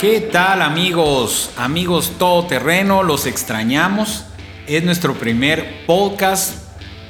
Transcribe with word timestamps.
¿qué 0.00 0.18
tal 0.20 0.62
amigos? 0.62 1.50
Amigos 1.58 2.12
todoterreno, 2.18 3.02
los 3.02 3.26
extrañamos. 3.26 4.24
Es 4.66 4.82
nuestro 4.82 5.12
primer 5.12 5.84
podcast 5.84 6.54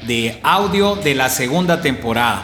de 0.09 0.41
audio 0.43 0.97
de 0.97 1.15
la 1.15 1.29
segunda 1.29 1.83
temporada. 1.83 2.43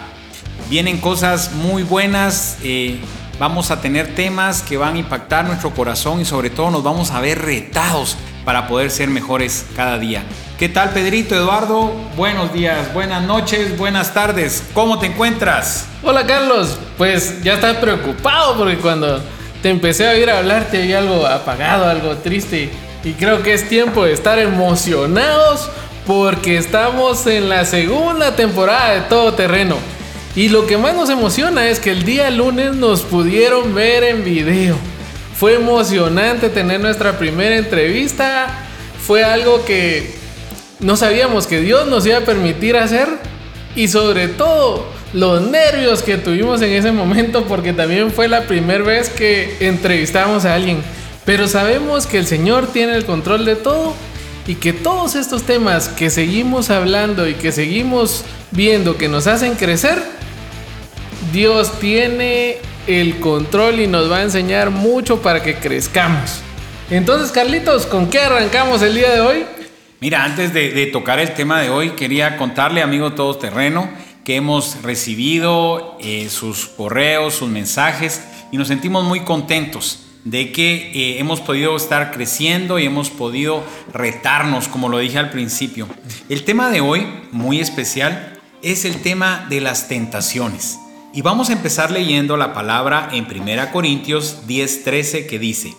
Vienen 0.71 0.99
cosas 0.99 1.51
muy 1.51 1.83
buenas, 1.83 2.59
eh, 2.63 3.01
vamos 3.41 3.73
a 3.73 3.81
tener 3.81 4.15
temas 4.15 4.63
que 4.63 4.77
van 4.77 4.95
a 4.95 4.99
impactar 4.99 5.47
nuestro 5.47 5.71
corazón 5.75 6.21
y 6.21 6.25
sobre 6.25 6.51
todo 6.51 6.71
nos 6.71 6.85
vamos 6.85 7.11
a 7.11 7.21
ver 7.21 7.43
retados 7.43 8.17
para 8.45 8.69
poder 8.69 8.93
ser 8.93 9.09
mejores 9.09 9.67
cada 9.75 9.99
día. 9.99 10.23
¿Qué 10.61 10.69
tal 10.69 10.91
Pedrito, 10.91 11.35
Eduardo? 11.35 11.93
Buenos 12.17 12.53
días, 12.53 12.95
buenas 12.95 13.25
noches, 13.25 13.77
buenas 13.77 14.15
tardes. 14.15 14.63
¿Cómo 14.75 15.01
te 15.01 15.07
encuentras? 15.07 15.87
Hola 16.05 16.25
Carlos, 16.25 16.79
pues 16.97 17.43
ya 17.43 17.55
estás 17.55 17.79
preocupado 17.79 18.57
porque 18.57 18.77
cuando 18.77 19.21
te 19.67 19.71
empecé 19.71 20.07
a 20.07 20.13
oír 20.13 20.31
hablar 20.31 20.69
te 20.71 20.81
había 20.81 20.99
algo 20.99 21.27
apagado, 21.27 21.87
algo 21.87 22.15
triste. 22.19 22.71
Y 23.03 23.15
creo 23.15 23.43
que 23.43 23.53
es 23.53 23.69
tiempo 23.69 24.05
de 24.05 24.13
estar 24.13 24.39
emocionados 24.39 25.69
porque 26.07 26.57
estamos 26.57 27.27
en 27.27 27.49
la 27.49 27.65
segunda 27.65 28.37
temporada 28.37 28.95
de 28.95 29.01
Todo 29.09 29.35
Terreno. 29.35 29.75
Y 30.37 30.51
lo 30.51 30.69
que 30.69 30.79
más 30.79 30.95
nos 30.95 31.11
emociona 31.11 31.69
es 31.69 31.81
que 31.81 31.91
el 31.91 32.05
día 32.05 32.31
lunes 32.31 32.77
nos 32.77 33.03
pudieron 33.03 33.75
ver 33.75 34.05
en 34.05 34.23
video. 34.23 34.77
Fue 35.35 35.57
emocionante 35.57 36.49
tener 36.49 36.79
nuestra 36.79 37.19
primera 37.19 37.57
entrevista. 37.57 38.47
Fue 39.05 39.25
algo 39.25 39.65
que 39.65 40.15
no 40.79 40.97
sabíamos 40.97 41.49
que 41.49 41.59
Dios 41.59 41.89
nos 41.89 42.07
iba 42.07 42.19
a 42.19 42.25
permitir 42.25 42.77
hacer. 42.77 43.09
Y 43.75 43.89
sobre 43.89 44.29
todo 44.29 44.87
los 45.17 45.41
nervios 45.41 46.03
que 46.03 46.19
tuvimos 46.19 46.61
en 46.61 46.73
ese 46.73 46.93
momento 46.93 47.47
porque 47.47 47.73
también 47.73 48.13
fue 48.13 48.29
la 48.29 48.43
primera 48.43 48.85
vez 48.85 49.09
que 49.09 49.57
entrevistamos 49.61 50.45
a 50.45 50.55
alguien. 50.55 50.83
Pero 51.25 51.49
sabemos 51.49 52.07
que 52.07 52.19
el 52.19 52.27
Señor 52.27 52.67
tiene 52.67 52.95
el 52.95 53.07
control 53.07 53.47
de 53.47 53.57
todo 53.57 53.95
y 54.47 54.57
que 54.57 54.75
todos 54.75 55.15
estos 55.15 55.45
temas 55.45 55.89
que 55.89 56.11
seguimos 56.11 56.69
hablando 56.69 57.27
y 57.27 57.33
que 57.33 57.51
seguimos 57.51 58.27
viendo 58.51 58.99
que 58.99 59.09
nos 59.09 59.27
hacen 59.27 59.55
crecer, 59.55 60.03
Dios 61.33 61.81
tiene 61.81 62.59
el 62.87 63.19
control 63.19 63.81
y 63.81 63.87
nos 63.87 64.13
va 64.13 64.19
a 64.19 64.23
enseñar 64.23 64.69
mucho 64.69 65.23
para 65.23 65.43
que 65.43 65.55
crezcamos. 65.55 66.43
Entonces, 66.91 67.33
Carlitos, 67.33 67.87
¿con 67.87 68.11
qué 68.11 68.19
arrancamos 68.19 68.83
el 68.83 68.95
día 68.95 69.13
de 69.13 69.21
hoy? 69.23 69.47
Mira, 69.99 70.25
antes 70.25 70.53
de, 70.53 70.87
tocar 70.93 71.21
el 71.21 71.33
tema 71.33 71.59
de 71.63 71.71
hoy, 71.71 71.91
quería 71.93 72.37
contarle, 72.37 72.83
amigo 72.83 73.15
todoterreno, 73.15 73.89
que 74.27 74.35
hemos 74.35 74.83
recibido 74.83 75.97
eh, 76.01 76.29
sus 76.31 76.67
correos, 76.67 77.35
sus 77.35 77.49
mensajes 77.49 78.25
y 78.51 78.57
nos 78.57 78.67
sentimos 78.67 79.05
muy 79.05 79.21
contentos 79.21 80.01
de 80.25 80.51
que 80.51 80.91
eh, 80.91 81.21
hemos 81.21 81.41
podido 81.41 81.77
estar 81.77 82.11
creciendo 82.11 82.81
y 82.81 82.87
hemos 82.87 83.09
podido 83.09 83.63
retarnos, 83.93 84.67
como 84.67 84.89
lo 84.89 84.99
dije 84.99 85.21
al 85.21 85.31
principio. 85.31 85.87
El 86.29 86.43
tema 86.43 86.71
de 86.71 86.81
hoy, 86.81 87.07
muy 87.31 87.61
especial, 87.61 88.41
es 88.63 88.85
el 88.85 89.01
tema 89.01 89.47
de 89.49 89.61
las 89.61 89.87
tentaciones. 89.87 90.77
Y 91.15 91.23
vamos 91.23 91.49
a 91.49 91.53
empezar 91.53 91.93
leyendo 91.93 92.37
la 92.37 92.53
palabra 92.53 93.11
en 93.13 93.27
1 93.27 93.71
Corintios 93.71 94.39
10:13 94.49 95.29
que 95.29 95.39
dice, 95.39 95.77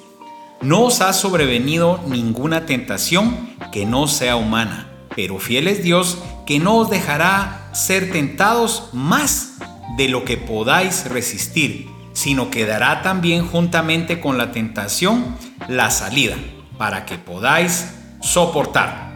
No 0.62 0.84
os 0.84 1.02
ha 1.02 1.12
sobrevenido 1.12 2.00
ninguna 2.08 2.66
tentación 2.66 3.58
que 3.74 3.86
no 3.86 4.08
sea 4.08 4.38
humana, 4.38 4.87
pero 5.18 5.38
fiel 5.38 5.68
es 5.68 5.84
Dios 5.84 6.20
que 6.46 6.60
no 6.60 6.78
os 6.78 6.90
dejará 6.90 7.70
ser 7.74 8.10
tentados 8.14 8.88
más 8.94 9.56
de 9.98 10.08
lo 10.08 10.24
que 10.24 10.38
podáis 10.38 11.10
resistir 11.10 11.98
sino 12.18 12.50
que 12.50 12.66
dará 12.66 13.04
también 13.04 13.46
juntamente 13.46 14.20
con 14.20 14.40
la 14.40 14.52
tentación 14.52 15.38
la 15.68 15.92
salida, 15.92 16.36
para 16.80 17.06
que 17.06 17.16
podáis 17.20 17.94
soportar. 18.24 19.12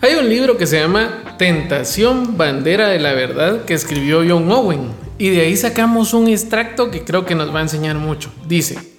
Hay 0.00 0.14
un 0.14 0.28
libro 0.28 0.56
que 0.56 0.68
se 0.68 0.78
llama 0.78 1.34
Tentación, 1.38 2.36
Bandera 2.38 2.86
de 2.86 3.00
la 3.00 3.14
Verdad, 3.14 3.64
que 3.64 3.74
escribió 3.74 4.18
John 4.18 4.48
Owen, 4.52 4.92
y 5.18 5.30
de 5.30 5.40
ahí 5.40 5.56
sacamos 5.56 6.14
un 6.14 6.28
extracto 6.28 6.92
que 6.92 7.02
creo 7.02 7.26
que 7.26 7.34
nos 7.34 7.52
va 7.52 7.58
a 7.58 7.62
enseñar 7.62 7.96
mucho. 7.96 8.32
Dice, 8.46 8.91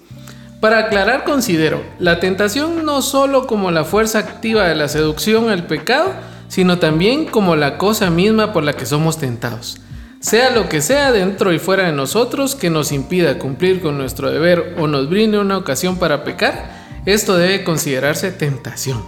para 0.64 0.78
aclarar 0.78 1.26
considero 1.26 1.84
la 2.00 2.22
tentación 2.22 2.86
no 2.86 3.02
solo 3.02 3.48
como 3.48 3.70
la 3.70 3.84
fuerza 3.84 4.20
activa 4.20 4.66
de 4.66 4.76
la 4.76 4.88
seducción 4.88 5.50
al 5.50 5.68
pecado, 5.68 6.14
sino 6.48 6.80
también 6.80 7.26
como 7.26 7.58
la 7.58 7.78
cosa 7.78 8.10
misma 8.10 8.54
por 8.54 8.64
la 8.64 8.72
que 8.72 8.86
somos 8.86 9.18
tentados 9.18 9.82
sea 10.22 10.52
lo 10.52 10.70
que 10.70 10.82
sea 10.82 11.12
dentro 11.12 11.52
y 11.52 11.60
fuera 11.60 11.88
de 11.88 11.92
nosotros 11.92 12.56
que 12.56 12.70
nos 12.70 12.94
impida 12.94 13.40
cumplir 13.40 13.82
con 13.82 13.98
nuestro 13.98 14.32
deber 14.32 14.78
o 14.80 14.88
nos 14.88 15.10
brinde 15.10 15.38
una 15.38 15.58
ocasión 15.58 16.00
para 16.00 16.24
pecar, 16.24 17.02
esto 17.06 17.36
debe 17.36 17.66
considerarse 17.66 18.32
tentación. 18.32 19.04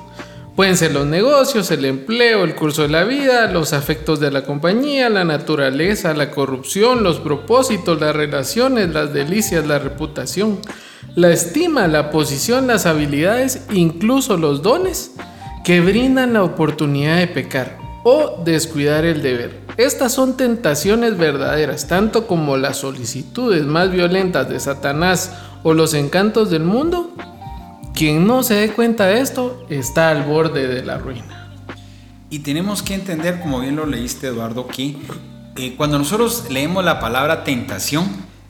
Pueden 0.58 0.76
ser 0.76 0.94
los 0.94 1.06
negocios, 1.06 1.72
el 1.72 1.86
empleo, 1.86 2.44
el 2.44 2.56
curso 2.56 2.82
de 2.82 2.90
la 2.90 3.06
vida, 3.06 3.50
los 3.50 3.72
afectos 3.72 4.20
de 4.20 4.30
la 4.30 4.44
compañía, 4.44 5.10
la 5.10 5.24
naturaleza, 5.24 6.14
la 6.14 6.32
corrupción, 6.32 7.04
los 7.04 7.20
propósitos, 7.20 8.02
las 8.02 8.14
relaciones, 8.14 8.90
las 8.90 9.14
delicias, 9.14 9.66
la 9.66 9.80
reputación, 9.80 10.60
la 11.14 11.30
estima, 11.30 11.88
la 11.88 12.10
posición, 12.10 12.68
las 12.68 12.86
habilidades, 12.86 13.66
incluso 13.72 14.38
los 14.38 14.62
dones 14.62 15.12
que 15.64 15.82
brindan 15.82 16.34
la 16.34 16.44
oportunidad 16.44 17.18
de 17.18 17.28
pecar 17.28 17.78
o 18.04 18.42
descuidar 18.44 19.06
el 19.06 19.22
deber. 19.22 19.62
Estas 19.78 20.14
son 20.14 20.38
tentaciones 20.38 21.18
verdaderas, 21.18 21.88
tanto 21.88 22.28
como 22.28 22.56
las 22.56 22.78
solicitudes 22.78 23.66
más 23.66 23.92
violentas 23.92 24.48
de 24.48 24.60
Satanás 24.60 25.34
o 25.64 25.74
los 25.74 25.94
encantos 25.94 26.50
del 26.50 26.64
mundo. 26.64 27.14
Quien 27.94 28.28
no 28.28 28.44
se 28.44 28.56
dé 28.56 28.70
cuenta 28.72 29.08
de 29.08 29.22
esto 29.22 29.66
está 29.70 30.10
al 30.10 30.24
borde 30.24 30.68
de 30.68 30.84
la 30.84 30.98
ruina. 30.98 31.52
Y 32.30 32.40
tenemos 32.40 32.84
que 32.84 32.94
entender, 32.94 33.40
como 33.40 33.60
bien 33.60 33.76
lo 33.76 33.86
leíste 33.86 34.28
Eduardo, 34.28 34.68
que 34.68 34.98
eh, 35.58 35.74
cuando 35.78 35.98
nosotros 35.98 36.46
leemos 36.50 36.84
la 36.84 37.00
palabra 37.00 37.44
tentación, 37.44 38.06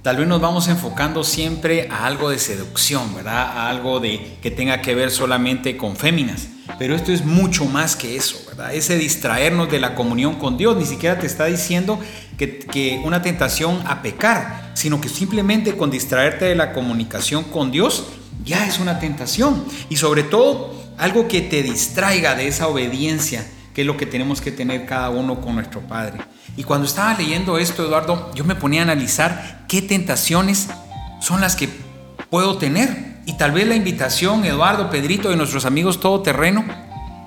tal 0.05 0.17
vez 0.17 0.27
nos 0.27 0.39
vamos 0.39 0.67
enfocando 0.67 1.23
siempre 1.23 1.87
a 1.89 2.05
algo 2.05 2.29
de 2.29 2.37
seducción, 2.37 3.15
¿verdad? 3.15 3.57
A 3.57 3.71
algo 3.71 3.99
de 3.99 4.37
que 4.39 4.51
tenga 4.51 4.79
que 4.79 4.93
ver 4.93 5.09
solamente 5.09 5.77
con 5.77 5.95
féminas. 5.95 6.47
Pero 6.77 6.93
esto 6.93 7.11
es 7.11 7.25
mucho 7.25 7.65
más 7.65 7.95
que 7.95 8.15
eso, 8.15 8.37
¿verdad? 8.45 8.71
Ese 8.71 8.99
distraernos 8.99 9.71
de 9.71 9.79
la 9.79 9.95
comunión 9.95 10.35
con 10.35 10.57
Dios. 10.57 10.77
Ni 10.77 10.85
siquiera 10.85 11.17
te 11.17 11.25
está 11.25 11.45
diciendo 11.45 11.99
que, 12.37 12.59
que, 12.59 13.01
una 13.03 13.23
tentación 13.23 13.81
a 13.87 14.03
pecar, 14.03 14.73
sino 14.75 15.01
que 15.01 15.09
simplemente 15.09 15.75
con 15.75 15.89
distraerte 15.89 16.45
de 16.45 16.53
la 16.53 16.71
comunicación 16.71 17.43
con 17.43 17.71
Dios 17.71 18.05
ya 18.43 18.67
es 18.67 18.77
una 18.77 18.99
tentación. 18.99 19.65
Y 19.89 19.95
sobre 19.95 20.21
todo, 20.21 20.71
algo 20.99 21.27
que 21.27 21.41
te 21.41 21.63
distraiga 21.63 22.35
de 22.35 22.47
esa 22.47 22.67
obediencia, 22.67 23.43
que 23.75 23.81
es 23.81 23.87
lo 23.87 23.97
que 23.97 24.05
tenemos 24.05 24.39
que 24.39 24.53
tener 24.53 24.85
cada 24.85 25.09
uno 25.09 25.41
con 25.41 25.55
nuestro 25.55 25.81
Padre. 25.81 26.19
Y 26.55 26.63
cuando 26.63 26.87
estaba 26.87 27.13
leyendo 27.13 27.57
esto, 27.57 27.85
Eduardo, 27.85 28.31
yo 28.33 28.45
me 28.45 28.55
ponía 28.55 28.79
a 28.79 28.83
analizar 28.83 29.65
qué 29.67 29.81
tentaciones 29.81 30.69
son 31.19 31.41
las 31.41 31.57
que 31.57 31.67
puedo 32.29 32.57
tener 32.57 33.17
y 33.25 33.33
tal 33.33 33.51
vez 33.51 33.67
la 33.67 33.75
invitación, 33.75 34.45
Eduardo, 34.45 34.89
Pedrito, 34.89 35.29
de 35.29 35.35
nuestros 35.35 35.65
amigos 35.65 35.99
todoterreno, 35.99 36.63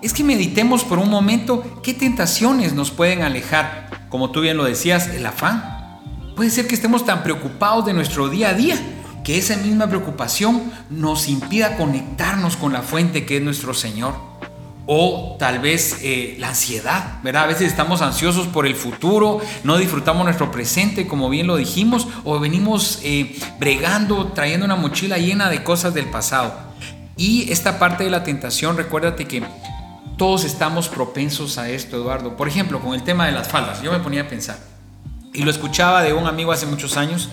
es 0.01 0.15
que 0.15 0.25
meditemos 0.25 0.85
por 0.85 0.99
un 0.99 1.11
momento 1.11 1.83
qué 1.83 1.93
tentaciones 1.93 2.73
nos 2.73 2.91
pueden 2.91 3.23
alejar. 3.23 4.07
Como 4.09 4.31
tú 4.31 4.41
bien 4.41 4.57
lo 4.57 4.65
decías, 4.65 5.09
el 5.09 5.27
afán. 5.27 6.01
Puede 6.35 6.51
ser 6.51 6.67
que 6.67 6.75
estemos 6.75 7.05
tan 7.05 7.23
preocupados 7.25 7.85
de 7.85 7.93
nuestro 7.93 8.31
día 8.31 8.51
a 8.51 8.55
día 8.55 8.79
que 9.23 9.37
esa 9.37 9.57
misma 9.59 9.89
preocupación 9.89 10.73
nos 10.89 11.29
impida 11.29 11.77
conectarnos 11.77 12.57
con 12.57 12.73
la 12.73 12.81
fuente 12.81 13.27
que 13.27 13.37
es 13.37 13.43
nuestro 13.43 13.75
Señor 13.75 14.28
o 14.91 15.37
tal 15.39 15.59
vez 15.59 15.99
eh, 16.03 16.37
la 16.39 16.49
ansiedad, 16.49 17.21
¿verdad? 17.23 17.45
A 17.45 17.47
veces 17.49 17.69
estamos 17.69 18.01
ansiosos 18.01 18.47
por 18.47 18.67
el 18.67 18.75
futuro, 18.75 19.39
no 19.63 19.77
disfrutamos 19.77 20.25
nuestro 20.25 20.51
presente, 20.51 21.07
como 21.07 21.29
bien 21.29 21.47
lo 21.47 21.57
dijimos, 21.57 22.09
o 22.25 22.41
venimos 22.41 23.01
eh, 23.03 23.39
bregando, 23.61 24.29
trayendo 24.29 24.65
una 24.65 24.77
mochila 24.77 25.19
llena 25.19 25.51
de 25.51 25.63
cosas 25.63 25.93
del 25.93 26.07
pasado. 26.07 26.55
Y 27.19 27.53
esta 27.53 27.79
parte 27.79 28.05
de 28.05 28.11
la 28.11 28.25
tentación, 28.25 28.79
recuérdate 28.79 29.27
que 29.27 29.43
todos 30.17 30.45
estamos 30.45 30.89
propensos 30.89 31.59
a 31.59 31.69
esto, 31.69 31.97
Eduardo. 31.97 32.35
Por 32.35 32.49
ejemplo, 32.49 32.81
con 32.81 32.95
el 32.95 33.03
tema 33.03 33.27
de 33.27 33.33
las 33.33 33.47
faldas, 33.47 33.83
yo 33.83 33.93
me 33.93 34.01
ponía 34.01 34.23
a 34.23 34.29
pensar, 34.29 34.59
y 35.35 35.43
lo 35.43 35.51
escuchaba 35.51 36.03
de 36.03 36.15
un 36.15 36.27
amigo 36.27 36.51
hace 36.51 36.65
muchos 36.65 36.97
años, 36.97 37.29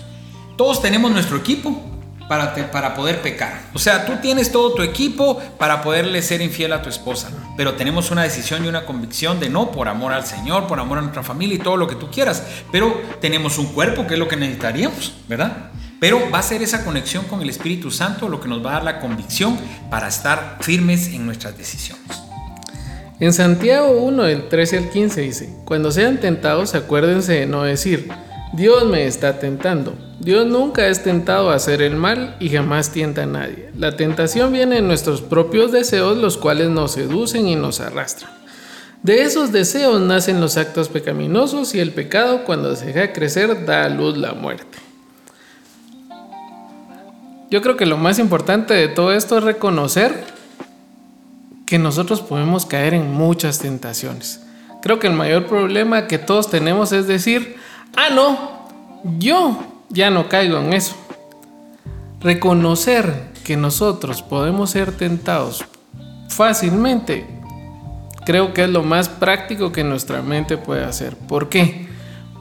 todos 0.58 0.82
tenemos 0.82 1.10
nuestro 1.10 1.38
equipo, 1.38 1.82
para, 2.28 2.54
para 2.70 2.94
poder 2.94 3.22
pecar. 3.22 3.62
O 3.74 3.78
sea, 3.78 4.06
tú 4.06 4.14
tienes 4.20 4.50
todo 4.50 4.74
tu 4.74 4.82
equipo 4.82 5.38
para 5.58 5.82
poderle 5.82 6.22
ser 6.22 6.40
infiel 6.40 6.72
a 6.72 6.82
tu 6.82 6.88
esposa, 6.88 7.30
pero 7.56 7.74
tenemos 7.74 8.10
una 8.10 8.22
decisión 8.22 8.64
y 8.64 8.68
una 8.68 8.84
convicción 8.84 9.40
de 9.40 9.48
no 9.48 9.70
por 9.70 9.88
amor 9.88 10.12
al 10.12 10.26
Señor, 10.26 10.66
por 10.66 10.80
amor 10.80 10.98
a 10.98 11.02
nuestra 11.02 11.22
familia 11.22 11.56
y 11.56 11.58
todo 11.58 11.76
lo 11.76 11.86
que 11.86 11.94
tú 11.94 12.10
quieras, 12.10 12.42
pero 12.72 13.00
tenemos 13.20 13.58
un 13.58 13.66
cuerpo 13.66 14.06
que 14.06 14.14
es 14.14 14.18
lo 14.18 14.28
que 14.28 14.36
necesitaríamos, 14.36 15.14
¿verdad? 15.28 15.70
Pero 15.98 16.30
va 16.30 16.40
a 16.40 16.42
ser 16.42 16.62
esa 16.62 16.84
conexión 16.84 17.24
con 17.24 17.40
el 17.40 17.48
Espíritu 17.48 17.90
Santo 17.90 18.28
lo 18.28 18.40
que 18.40 18.48
nos 18.48 18.64
va 18.64 18.70
a 18.70 18.74
dar 18.74 18.84
la 18.84 19.00
convicción 19.00 19.58
para 19.90 20.08
estar 20.08 20.58
firmes 20.60 21.08
en 21.08 21.24
nuestras 21.24 21.56
decisiones. 21.56 22.04
En 23.18 23.32
Santiago 23.32 23.92
1, 23.92 24.24
del 24.24 24.48
13 24.48 24.76
al 24.76 24.90
15 24.90 25.20
dice, 25.22 25.56
cuando 25.64 25.90
sean 25.90 26.20
tentados 26.20 26.74
acuérdense 26.74 27.32
de 27.32 27.46
no 27.46 27.62
decir, 27.62 28.10
Dios 28.52 28.84
me 28.84 29.06
está 29.06 29.38
tentando 29.38 29.96
Dios 30.18 30.46
nunca 30.46 30.88
es 30.88 31.02
tentado 31.02 31.50
a 31.50 31.56
hacer 31.56 31.82
el 31.82 31.94
mal 31.94 32.36
y 32.40 32.48
jamás 32.48 32.90
tienta 32.90 33.24
a 33.24 33.26
nadie. 33.26 33.70
La 33.76 33.96
tentación 33.96 34.50
viene 34.52 34.78
en 34.78 34.88
nuestros 34.88 35.20
propios 35.20 35.72
deseos, 35.72 36.16
los 36.16 36.38
cuales 36.38 36.70
nos 36.70 36.92
seducen 36.92 37.46
y 37.46 37.54
nos 37.54 37.80
arrastran. 37.80 38.32
De 39.02 39.22
esos 39.22 39.52
deseos 39.52 40.00
nacen 40.00 40.40
los 40.40 40.56
actos 40.56 40.88
pecaminosos 40.88 41.74
y 41.74 41.80
el 41.80 41.92
pecado 41.92 42.44
cuando 42.44 42.74
se 42.76 42.86
deja 42.86 43.12
crecer 43.12 43.66
da 43.66 43.84
a 43.84 43.88
luz 43.88 44.16
la 44.16 44.32
muerte. 44.32 44.78
Yo 47.50 47.60
creo 47.62 47.76
que 47.76 47.86
lo 47.86 47.98
más 47.98 48.18
importante 48.18 48.74
de 48.74 48.88
todo 48.88 49.12
esto 49.12 49.38
es 49.38 49.44
reconocer 49.44 50.24
que 51.66 51.78
nosotros 51.78 52.22
podemos 52.22 52.64
caer 52.64 52.94
en 52.94 53.12
muchas 53.12 53.58
tentaciones. 53.58 54.42
Creo 54.82 54.98
que 54.98 55.08
el 55.08 55.12
mayor 55.12 55.46
problema 55.46 56.06
que 56.06 56.18
todos 56.18 56.50
tenemos 56.50 56.90
es 56.92 57.06
decir, 57.06 57.56
ah, 57.96 58.08
no, 58.10 58.66
yo 59.18 59.75
ya 59.88 60.10
no 60.10 60.28
caigo 60.28 60.58
en 60.58 60.72
eso. 60.72 60.96
Reconocer 62.20 63.30
que 63.44 63.56
nosotros 63.56 64.22
podemos 64.22 64.70
ser 64.70 64.92
tentados 64.92 65.64
fácilmente, 66.28 67.26
creo 68.24 68.52
que 68.52 68.64
es 68.64 68.70
lo 68.70 68.82
más 68.82 69.08
práctico 69.08 69.72
que 69.72 69.84
nuestra 69.84 70.20
mente 70.22 70.58
puede 70.58 70.84
hacer. 70.84 71.16
¿Por 71.16 71.48
qué? 71.48 71.88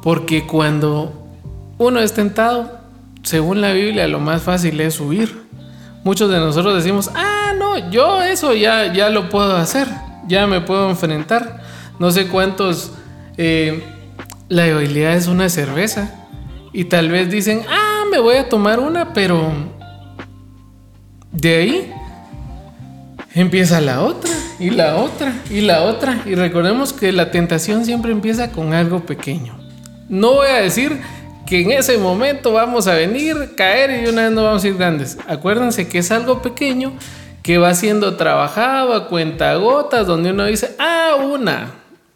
Porque 0.02 0.48
cuando 0.48 1.14
uno 1.78 2.00
es 2.00 2.14
tentado, 2.14 2.80
según 3.24 3.62
la 3.62 3.72
Biblia, 3.72 4.08
lo 4.08 4.20
más 4.20 4.42
fácil 4.42 4.80
es 4.82 5.00
huir. 5.00 5.46
Muchos 6.04 6.30
de 6.30 6.38
nosotros 6.38 6.76
decimos, 6.76 7.10
ah, 7.16 7.54
no, 7.58 7.90
yo 7.92 8.22
eso 8.22 8.54
ya, 8.54 8.92
ya 8.94 9.10
lo 9.10 9.30
puedo 9.30 9.56
hacer, 9.56 9.88
ya 10.28 10.48
me 10.48 10.62
puedo 10.62 10.90
enfrentar. 10.90 11.62
No 12.00 12.12
sé 12.12 12.28
cuántos, 12.28 12.92
eh, 13.38 13.84
la 14.50 14.64
debilidad 14.64 15.14
es 15.14 15.28
una 15.28 15.50
cerveza. 15.50 16.25
Y 16.76 16.84
tal 16.84 17.08
vez 17.08 17.32
dicen, 17.32 17.62
ah, 17.70 18.04
me 18.12 18.20
voy 18.20 18.36
a 18.36 18.50
tomar 18.50 18.82
una, 18.82 19.14
pero 19.14 19.50
de 21.32 21.56
ahí 21.56 21.94
empieza 23.34 23.80
la 23.80 24.02
otra 24.02 24.30
y 24.60 24.72
la 24.72 24.98
otra 24.98 25.34
y 25.50 25.62
la 25.62 25.84
otra. 25.84 26.22
Y 26.26 26.36
recordemos 26.36 26.92
que 26.92 27.14
la 27.14 27.32
tentación 27.32 27.86
siempre 27.86 28.12
empieza 28.12 28.52
con 28.52 28.74
algo 28.74 29.06
pequeño. 29.06 29.58
No 30.10 30.34
voy 30.34 30.50
a 30.50 30.56
decir 30.56 31.00
que 31.46 31.62
en 31.62 31.72
ese 31.72 31.98
momento 31.98 32.52
vamos 32.52 32.88
a 32.88 32.96
venir, 32.96 33.54
caer 33.56 34.04
y 34.04 34.10
una 34.10 34.24
vez 34.24 34.32
no 34.34 34.44
vamos 34.44 34.66
a 34.66 34.68
ir 34.68 34.76
grandes. 34.76 35.18
Acuérdense 35.30 35.88
que 35.88 36.00
es 36.00 36.12
algo 36.12 36.42
pequeño 36.42 36.92
que 37.42 37.58
va 37.58 37.74
siendo 37.74 38.18
trabajado 38.18 38.94
a 38.94 39.08
cuenta 39.08 39.56
gotas, 39.56 40.08
donde 40.08 40.32
uno 40.32 40.44
dice, 40.44 40.76
ah, 40.78 41.16
una. 41.24 41.72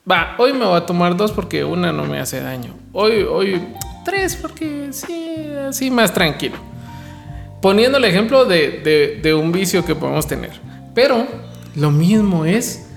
Va, 0.09 0.35
hoy 0.37 0.51
me 0.51 0.65
voy 0.65 0.75
a 0.75 0.85
tomar 0.85 1.15
dos 1.15 1.31
porque 1.31 1.63
una 1.63 1.93
no 1.93 2.03
me 2.03 2.19
hace 2.19 2.41
daño. 2.41 2.73
Hoy, 2.91 3.21
hoy, 3.23 3.61
tres 4.03 4.35
porque 4.35 4.89
sí, 4.91 5.35
así 5.67 5.91
más 5.91 6.13
tranquilo. 6.13 6.57
Poniendo 7.61 7.97
el 7.97 8.05
ejemplo 8.05 8.45
de, 8.45 9.19
de 9.21 9.33
un 9.33 9.51
vicio 9.51 9.85
que 9.85 9.95
podemos 9.95 10.27
tener. 10.27 10.51
Pero 10.95 11.27
lo 11.75 11.91
mismo 11.91 12.45
es 12.45 12.89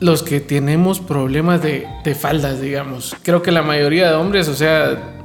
los 0.00 0.22
que 0.22 0.40
tenemos 0.40 1.00
problemas 1.00 1.62
de, 1.62 1.86
de, 2.04 2.14
faldas, 2.14 2.60
digamos. 2.60 3.16
Creo 3.22 3.42
que 3.42 3.50
la 3.50 3.62
mayoría 3.62 4.08
de 4.08 4.14
hombres, 4.14 4.48
o 4.48 4.54
sea, 4.54 5.16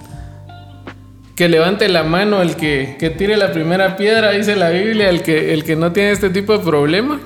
que 1.36 1.47
levante 1.47 1.88
la 1.89 2.03
mano 2.03 2.41
el 2.41 2.56
que, 2.56 2.95
que, 3.00 3.09
tire 3.09 3.38
la 3.38 3.51
primera 3.51 3.97
piedra, 3.97 4.31
dice 4.31 4.56
la 4.56 4.69
Biblia, 4.69 5.09
el 5.09 5.21
que, 5.21 5.53
el 5.53 5.63
que 5.63 5.75
no 5.75 5.91
tiene 5.91 6.12
este 6.12 6.29
tipo 6.29 6.57
de 6.57 6.63
problema. 6.63 7.19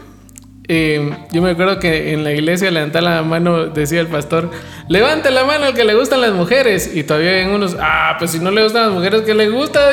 Eh, 0.70 1.18
yo 1.32 1.42
me 1.42 1.52
acuerdo 1.52 1.80
que 1.80 2.12
en 2.12 2.24
la 2.24 2.34
iglesia 2.34 2.70
levantar 2.72 3.04
la 3.04 3.22
mano, 3.24 3.68
decía 3.68 4.02
el 4.02 4.08
pastor, 4.08 4.52
levante 4.90 5.32
la 5.32 5.46
mano 5.46 5.66
al 5.66 5.74
que 5.74 5.86
le 5.86 5.96
gustan 5.96 6.22
las 6.22 6.34
mujeres. 6.34 6.92
Y 6.94 7.04
todavía 7.04 7.32
hay 7.32 7.46
unos, 7.46 7.78
ah, 7.80 8.16
pues 8.20 8.32
si 8.32 8.40
no 8.40 8.52
le 8.52 8.64
gustan 8.64 8.88
las 8.88 8.92
mujeres, 8.92 9.22
¿qué 9.22 9.34
le 9.34 9.50
gusta? 9.50 9.92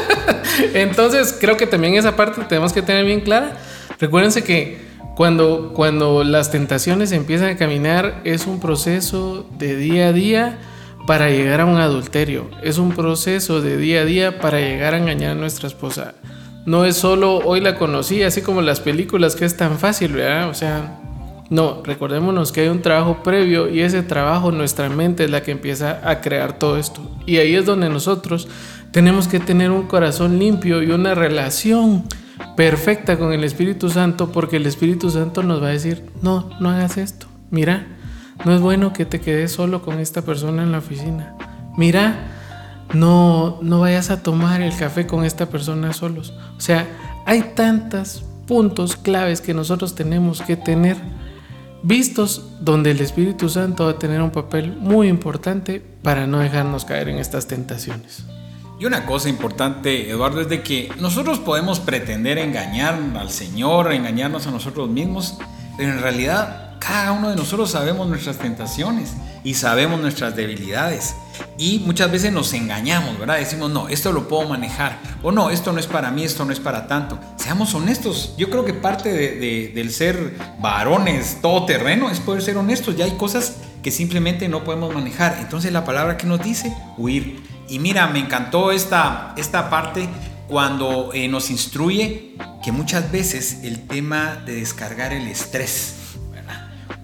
Entonces 0.74 1.36
creo 1.40 1.56
que 1.56 1.66
también 1.66 1.94
esa 1.94 2.16
parte 2.16 2.42
tenemos 2.48 2.72
que 2.72 2.82
tener 2.82 3.04
bien 3.04 3.20
clara. 3.20 3.56
Recuérdense 3.98 4.44
que 4.44 4.78
cuando, 5.16 5.72
cuando 5.74 6.24
las 6.24 6.50
tentaciones 6.50 7.12
empiezan 7.12 7.48
a 7.48 7.56
caminar 7.56 8.20
es 8.24 8.46
un 8.46 8.60
proceso 8.60 9.48
de 9.58 9.76
día 9.76 10.08
a 10.08 10.12
día 10.12 10.58
para 11.06 11.30
llegar 11.30 11.62
a 11.62 11.64
un 11.64 11.78
adulterio. 11.78 12.50
Es 12.62 12.76
un 12.76 12.92
proceso 12.92 13.62
de 13.62 13.78
día 13.78 14.02
a 14.02 14.04
día 14.04 14.38
para 14.40 14.60
llegar 14.60 14.92
a 14.92 14.98
engañar 14.98 15.32
a 15.32 15.34
nuestra 15.34 15.68
esposa. 15.68 16.14
No 16.66 16.84
es 16.84 16.96
solo 16.96 17.38
hoy 17.38 17.60
la 17.60 17.76
conocí, 17.76 18.22
así 18.24 18.42
como 18.42 18.60
las 18.60 18.80
películas 18.80 19.36
que 19.36 19.44
es 19.44 19.56
tan 19.56 19.78
fácil, 19.78 20.12
¿verdad? 20.12 20.50
O 20.50 20.54
sea, 20.54 20.98
no, 21.48 21.80
recordémonos 21.84 22.50
que 22.50 22.62
hay 22.62 22.68
un 22.68 22.82
trabajo 22.82 23.22
previo 23.22 23.68
y 23.70 23.80
ese 23.80 24.02
trabajo 24.02 24.50
nuestra 24.50 24.88
mente 24.88 25.24
es 25.24 25.30
la 25.30 25.42
que 25.44 25.52
empieza 25.52 26.00
a 26.02 26.20
crear 26.20 26.58
todo 26.58 26.76
esto. 26.76 27.00
Y 27.24 27.36
ahí 27.36 27.54
es 27.54 27.64
donde 27.66 27.88
nosotros 27.88 28.48
tenemos 28.90 29.28
que 29.28 29.38
tener 29.38 29.70
un 29.70 29.86
corazón 29.86 30.40
limpio 30.40 30.82
y 30.82 30.90
una 30.90 31.14
relación 31.14 32.04
perfecta 32.56 33.16
con 33.16 33.32
el 33.32 33.44
Espíritu 33.44 33.88
Santo 33.88 34.32
porque 34.32 34.56
el 34.56 34.66
Espíritu 34.66 35.10
Santo 35.10 35.44
nos 35.44 35.62
va 35.62 35.68
a 35.68 35.70
decir, 35.70 36.02
no, 36.20 36.50
no 36.58 36.70
hagas 36.70 36.96
esto. 36.96 37.28
Mira, 37.50 37.86
no 38.44 38.52
es 38.52 38.60
bueno 38.60 38.92
que 38.92 39.04
te 39.04 39.20
quedes 39.20 39.52
solo 39.52 39.82
con 39.82 40.00
esta 40.00 40.22
persona 40.22 40.64
en 40.64 40.72
la 40.72 40.78
oficina. 40.78 41.34
Mira, 41.76 42.35
no, 42.92 43.58
no 43.62 43.80
vayas 43.80 44.10
a 44.10 44.22
tomar 44.22 44.60
el 44.62 44.76
café 44.76 45.06
con 45.06 45.24
esta 45.24 45.46
persona 45.46 45.92
solos. 45.92 46.32
O 46.56 46.60
sea, 46.60 46.86
hay 47.26 47.52
tantos 47.54 48.24
puntos 48.46 48.96
claves 48.96 49.40
que 49.40 49.54
nosotros 49.54 49.94
tenemos 49.94 50.40
que 50.42 50.56
tener 50.56 50.96
vistos 51.82 52.44
donde 52.60 52.92
el 52.92 53.00
Espíritu 53.00 53.48
Santo 53.48 53.84
va 53.84 53.92
a 53.92 53.98
tener 53.98 54.22
un 54.22 54.30
papel 54.30 54.76
muy 54.76 55.08
importante 55.08 55.82
para 56.02 56.26
no 56.26 56.38
dejarnos 56.38 56.84
caer 56.84 57.08
en 57.08 57.18
estas 57.18 57.46
tentaciones. 57.46 58.24
Y 58.78 58.84
una 58.84 59.06
cosa 59.06 59.28
importante, 59.28 60.10
Eduardo, 60.10 60.40
es 60.42 60.48
de 60.48 60.62
que 60.62 60.90
nosotros 61.00 61.38
podemos 61.38 61.80
pretender 61.80 62.38
engañar 62.38 62.98
al 63.18 63.30
Señor, 63.30 63.92
engañarnos 63.92 64.46
a 64.46 64.50
nosotros 64.50 64.88
mismos, 64.88 65.38
pero 65.78 65.92
en 65.92 66.00
realidad 66.00 66.76
cada 66.78 67.12
uno 67.12 67.30
de 67.30 67.36
nosotros 67.36 67.70
sabemos 67.70 68.06
nuestras 68.06 68.36
tentaciones 68.36 69.14
y 69.46 69.54
sabemos 69.54 70.00
nuestras 70.00 70.34
debilidades. 70.34 71.14
Y 71.56 71.78
muchas 71.78 72.10
veces 72.10 72.32
nos 72.32 72.52
engañamos, 72.52 73.16
¿verdad? 73.16 73.36
Decimos, 73.36 73.70
no, 73.70 73.88
esto 73.88 74.10
lo 74.10 74.26
puedo 74.26 74.48
manejar. 74.48 74.98
O 75.22 75.30
no, 75.30 75.50
esto 75.50 75.72
no 75.72 75.78
es 75.78 75.86
para 75.86 76.10
mí, 76.10 76.24
esto 76.24 76.44
no 76.44 76.52
es 76.52 76.58
para 76.58 76.88
tanto. 76.88 77.16
Seamos 77.36 77.72
honestos. 77.72 78.34
Yo 78.36 78.50
creo 78.50 78.64
que 78.64 78.74
parte 78.74 79.08
del 79.08 79.92
ser 79.92 80.36
varones 80.58 81.40
todoterreno 81.40 82.10
es 82.10 82.18
poder 82.18 82.42
ser 82.42 82.56
honestos. 82.56 82.96
Ya 82.96 83.04
hay 83.04 83.12
cosas 83.12 83.58
que 83.84 83.92
simplemente 83.92 84.48
no 84.48 84.64
podemos 84.64 84.92
manejar. 84.92 85.36
Entonces 85.40 85.72
la 85.72 85.84
palabra 85.84 86.16
que 86.16 86.26
nos 86.26 86.42
dice, 86.42 86.74
huir. 86.98 87.40
Y 87.68 87.78
mira, 87.78 88.08
me 88.08 88.18
encantó 88.18 88.72
esta, 88.72 89.32
esta 89.36 89.70
parte 89.70 90.08
cuando 90.48 91.12
eh, 91.14 91.28
nos 91.28 91.50
instruye 91.50 92.34
que 92.64 92.72
muchas 92.72 93.12
veces 93.12 93.58
el 93.62 93.86
tema 93.86 94.42
de 94.44 94.56
descargar 94.56 95.12
el 95.12 95.28
estrés 95.28 96.05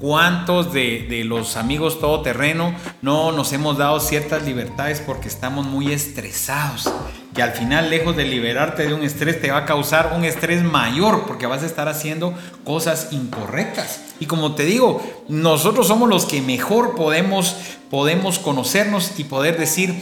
¿Cuántos 0.02 0.72
de, 0.72 1.22
los 1.24 1.56
amigos 1.56 2.00
todoterreno 2.00 2.74
no 3.02 3.30
nos 3.30 3.52
hemos 3.52 3.78
dado 3.78 4.00
ciertas 4.00 4.42
libertades 4.42 5.00
porque 5.00 5.28
estamos 5.28 5.64
muy 5.64 5.92
estresados? 5.92 6.92
Que 7.32 7.40
al 7.40 7.52
final, 7.52 7.88
lejos 7.88 8.16
de 8.16 8.24
liberarte 8.24 8.84
de 8.84 8.94
un 8.94 9.04
estrés, 9.04 9.40
te 9.40 9.52
va 9.52 9.58
a 9.58 9.64
causar 9.64 10.12
un 10.16 10.24
estrés 10.24 10.64
mayor 10.64 11.22
porque 11.28 11.46
vas 11.46 11.62
a 11.62 11.66
estar 11.66 11.86
haciendo 11.86 12.34
cosas 12.64 13.12
incorrectas. 13.12 14.00
Y 14.18 14.26
como 14.26 14.56
te 14.56 14.64
digo, 14.64 15.00
nosotros 15.28 15.86
somos 15.86 16.08
los 16.08 16.26
que 16.26 16.42
mejor 16.42 16.96
podemos, 16.96 17.56
podemos 17.88 18.40
conocernos 18.40 19.20
y 19.20 19.22
poder 19.22 19.56
decir, 19.56 19.94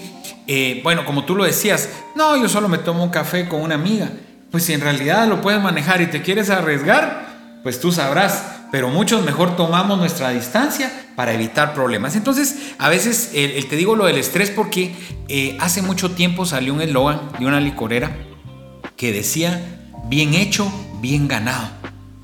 eh, 0.47 0.81
bueno, 0.83 1.05
como 1.05 1.27
tú 1.27 1.37
lo 1.37 1.45
decías, 1.45 1.91
no, 2.17 2.39
yo 2.39 2.49
solo 2.49 2.71
me 2.71 2.79
tomo 2.79 3.05
un 3.05 3.11
café 3.11 3.51
con 3.51 3.61
una 3.61 3.75
amiga. 3.75 4.11
Pues 4.51 4.65
si 4.65 4.73
en 4.73 4.81
realidad 4.81 5.29
lo 5.29 5.43
puedes 5.43 5.61
manejar 5.61 6.01
y 6.01 6.07
te 6.07 6.23
quieres 6.23 6.49
arriesgar, 6.49 7.61
pues 7.63 7.79
tú 7.81 7.93
sabrás 7.93 8.60
pero 8.71 8.89
muchos 8.89 9.25
mejor 9.25 9.57
tomamos 9.57 9.99
nuestra 9.99 10.31
distancia 10.31 10.91
para 11.17 11.33
evitar 11.33 11.75
problemas. 11.75 12.17
Entonces, 12.17 12.73
a 12.79 12.89
veces 12.89 13.33
el, 13.35 13.67
te 13.69 13.77
digo 13.77 13.97
lo 13.97 14.07
del 14.07 14.19
estrés 14.19 14.51
porque 14.51 14.95
eh, 15.29 15.57
hace 15.61 15.83
mucho 15.83 16.13
tiempo 16.13 16.47
salió 16.47 16.75
un 16.75 16.81
eslogan 16.81 17.21
de 17.39 17.47
una 17.47 17.61
licorera 17.61 18.17
que 18.97 19.13
decía, 19.13 19.61
bien 20.07 20.35
hecho, 20.35 20.71
bien 21.01 21.29
ganado, 21.29 21.69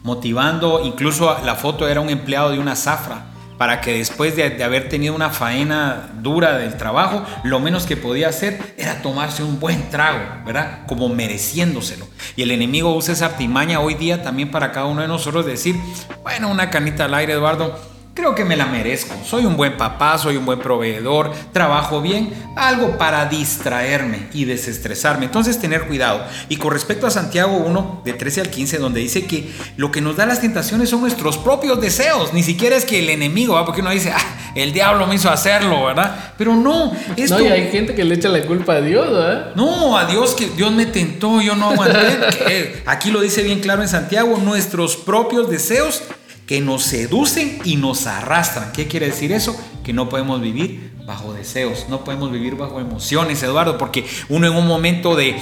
motivando, 0.03 0.85
incluso 0.85 1.37
la 1.45 1.55
foto 1.55 1.89
era 1.89 2.01
un 2.01 2.11
empleado 2.11 2.51
de 2.51 2.59
una 2.59 2.77
zafra 2.77 3.36
para 3.59 3.81
que 3.81 3.99
después 3.99 4.37
de, 4.37 4.63
haber 4.63 4.89
tenido 4.89 5.15
una 5.15 5.31
faena 5.31 6.11
dura 6.21 6.59
del 6.59 6.77
trabajo, 6.77 7.25
lo 7.45 7.61
menos 7.61 7.87
que 7.87 7.97
podía 7.97 8.29
hacer 8.29 8.75
era 8.77 9.03
tomarse 9.03 9.43
un 9.43 9.59
buen 9.61 9.91
trago, 9.91 10.45
¿verdad? 10.45 10.87
Como 10.87 11.09
mereciéndoselo. 11.09 12.07
Y 12.37 12.43
el 12.43 12.51
enemigo 12.51 12.95
usa 12.95 13.15
esa 13.15 13.27
artimaña 13.27 13.81
hoy 13.81 13.95
día 13.95 14.23
también 14.23 14.51
para 14.51 14.73
cada 14.73 14.87
uno 14.87 15.03
de 15.03 15.09
nosotros 15.09 15.47
decir, 15.47 15.77
bueno, 16.23 16.51
una 16.51 16.71
canita 16.71 17.07
al 17.07 17.15
aire, 17.15 17.35
Eduardo, 17.35 17.96
Creo 18.17 18.35
que 18.35 18.47
me 18.47 18.57
la 18.57 18.65
merezco. 18.65 19.15
Soy 19.27 19.45
un 19.45 19.59
buen 19.59 19.77
papá, 19.77 20.17
soy 20.17 20.39
un 20.39 20.47
buen 20.47 20.59
proveedor, 20.59 21.33
trabajo 21.53 22.01
bien, 22.01 22.33
algo 22.57 22.97
para 22.97 23.27
distraerme 23.27 24.29
y 24.33 24.47
desestresarme. 24.47 25.27
Entonces 25.27 25.61
tener 25.61 25.83
cuidado. 25.83 26.25
Y 26.49 26.57
con 26.57 26.73
respecto 26.73 27.07
a 27.07 27.11
Santiago 27.11 27.59
1, 27.59 28.01
de 28.07 28.15
13 28.15 28.41
al 28.41 28.49
15, 28.49 28.79
donde 28.79 29.01
dice 29.01 29.27
que 29.27 29.53
lo 29.77 29.93
que 29.93 30.01
nos 30.01 30.17
da 30.17 30.25
las 30.25 30.41
tentaciones 30.41 30.89
son 30.89 31.03
nuestros 31.03 31.37
propios 31.37 31.79
deseos, 31.79 32.33
ni 32.33 32.43
siquiera 32.43 32.75
es 32.75 32.87
que 32.87 33.01
el 33.01 33.11
enemigo, 33.11 33.63
porque 33.67 33.83
uno 33.83 33.91
dice, 33.91 34.11
ah, 34.17 34.53
el 34.55 34.73
diablo 34.73 35.07
me 35.07 35.17
hizo 35.17 35.29
hacerlo, 35.29 35.85
¿verdad? 35.85 36.33
Pero 36.39 36.57
no. 36.57 36.97
Esto, 37.19 37.39
no, 37.39 37.45
y 37.45 37.49
hay 37.49 37.71
gente 37.71 37.95
que 37.95 38.03
le 38.03 38.15
echa 38.15 38.31
la 38.31 38.47
culpa 38.47 38.77
a 38.77 38.81
Dios, 38.81 39.13
¿verdad? 39.13 39.55
No, 39.57 39.99
a 39.99 40.07
Dios 40.07 40.35
que 40.35 40.49
Dios 40.49 40.73
me 40.73 40.87
tentó, 40.87 41.43
yo 41.43 41.55
no 41.55 41.69
aguanté. 41.73 42.83
Aquí 42.87 43.11
lo 43.11 43.21
dice 43.21 43.43
bien 43.43 43.61
claro 43.61 43.83
en 43.83 43.89
Santiago, 43.89 44.39
nuestros 44.39 44.97
propios 44.97 45.51
deseos 45.51 46.03
que 46.47 46.61
nos 46.61 46.85
seducen 46.85 47.59
y 47.65 47.77
nos 47.77 48.07
arrastran. 48.07 48.73
¿Qué 48.73 48.87
quiere 48.87 49.07
decir 49.07 49.33
eso? 49.33 49.57
Que 49.85 49.93
no 49.93 50.09
podemos 50.09 50.41
vivir 50.41 50.97
bajo 51.07 51.33
deseos, 51.33 51.87
no 51.89 52.03
podemos 52.03 52.33
vivir 52.33 52.57
bajo 52.57 52.81
emociones, 52.81 53.41
Eduardo, 53.43 53.79
porque 53.79 54.05
uno 54.29 54.49
en 54.49 54.55
un 54.57 54.67
momento 54.67 55.15
de, 55.15 55.37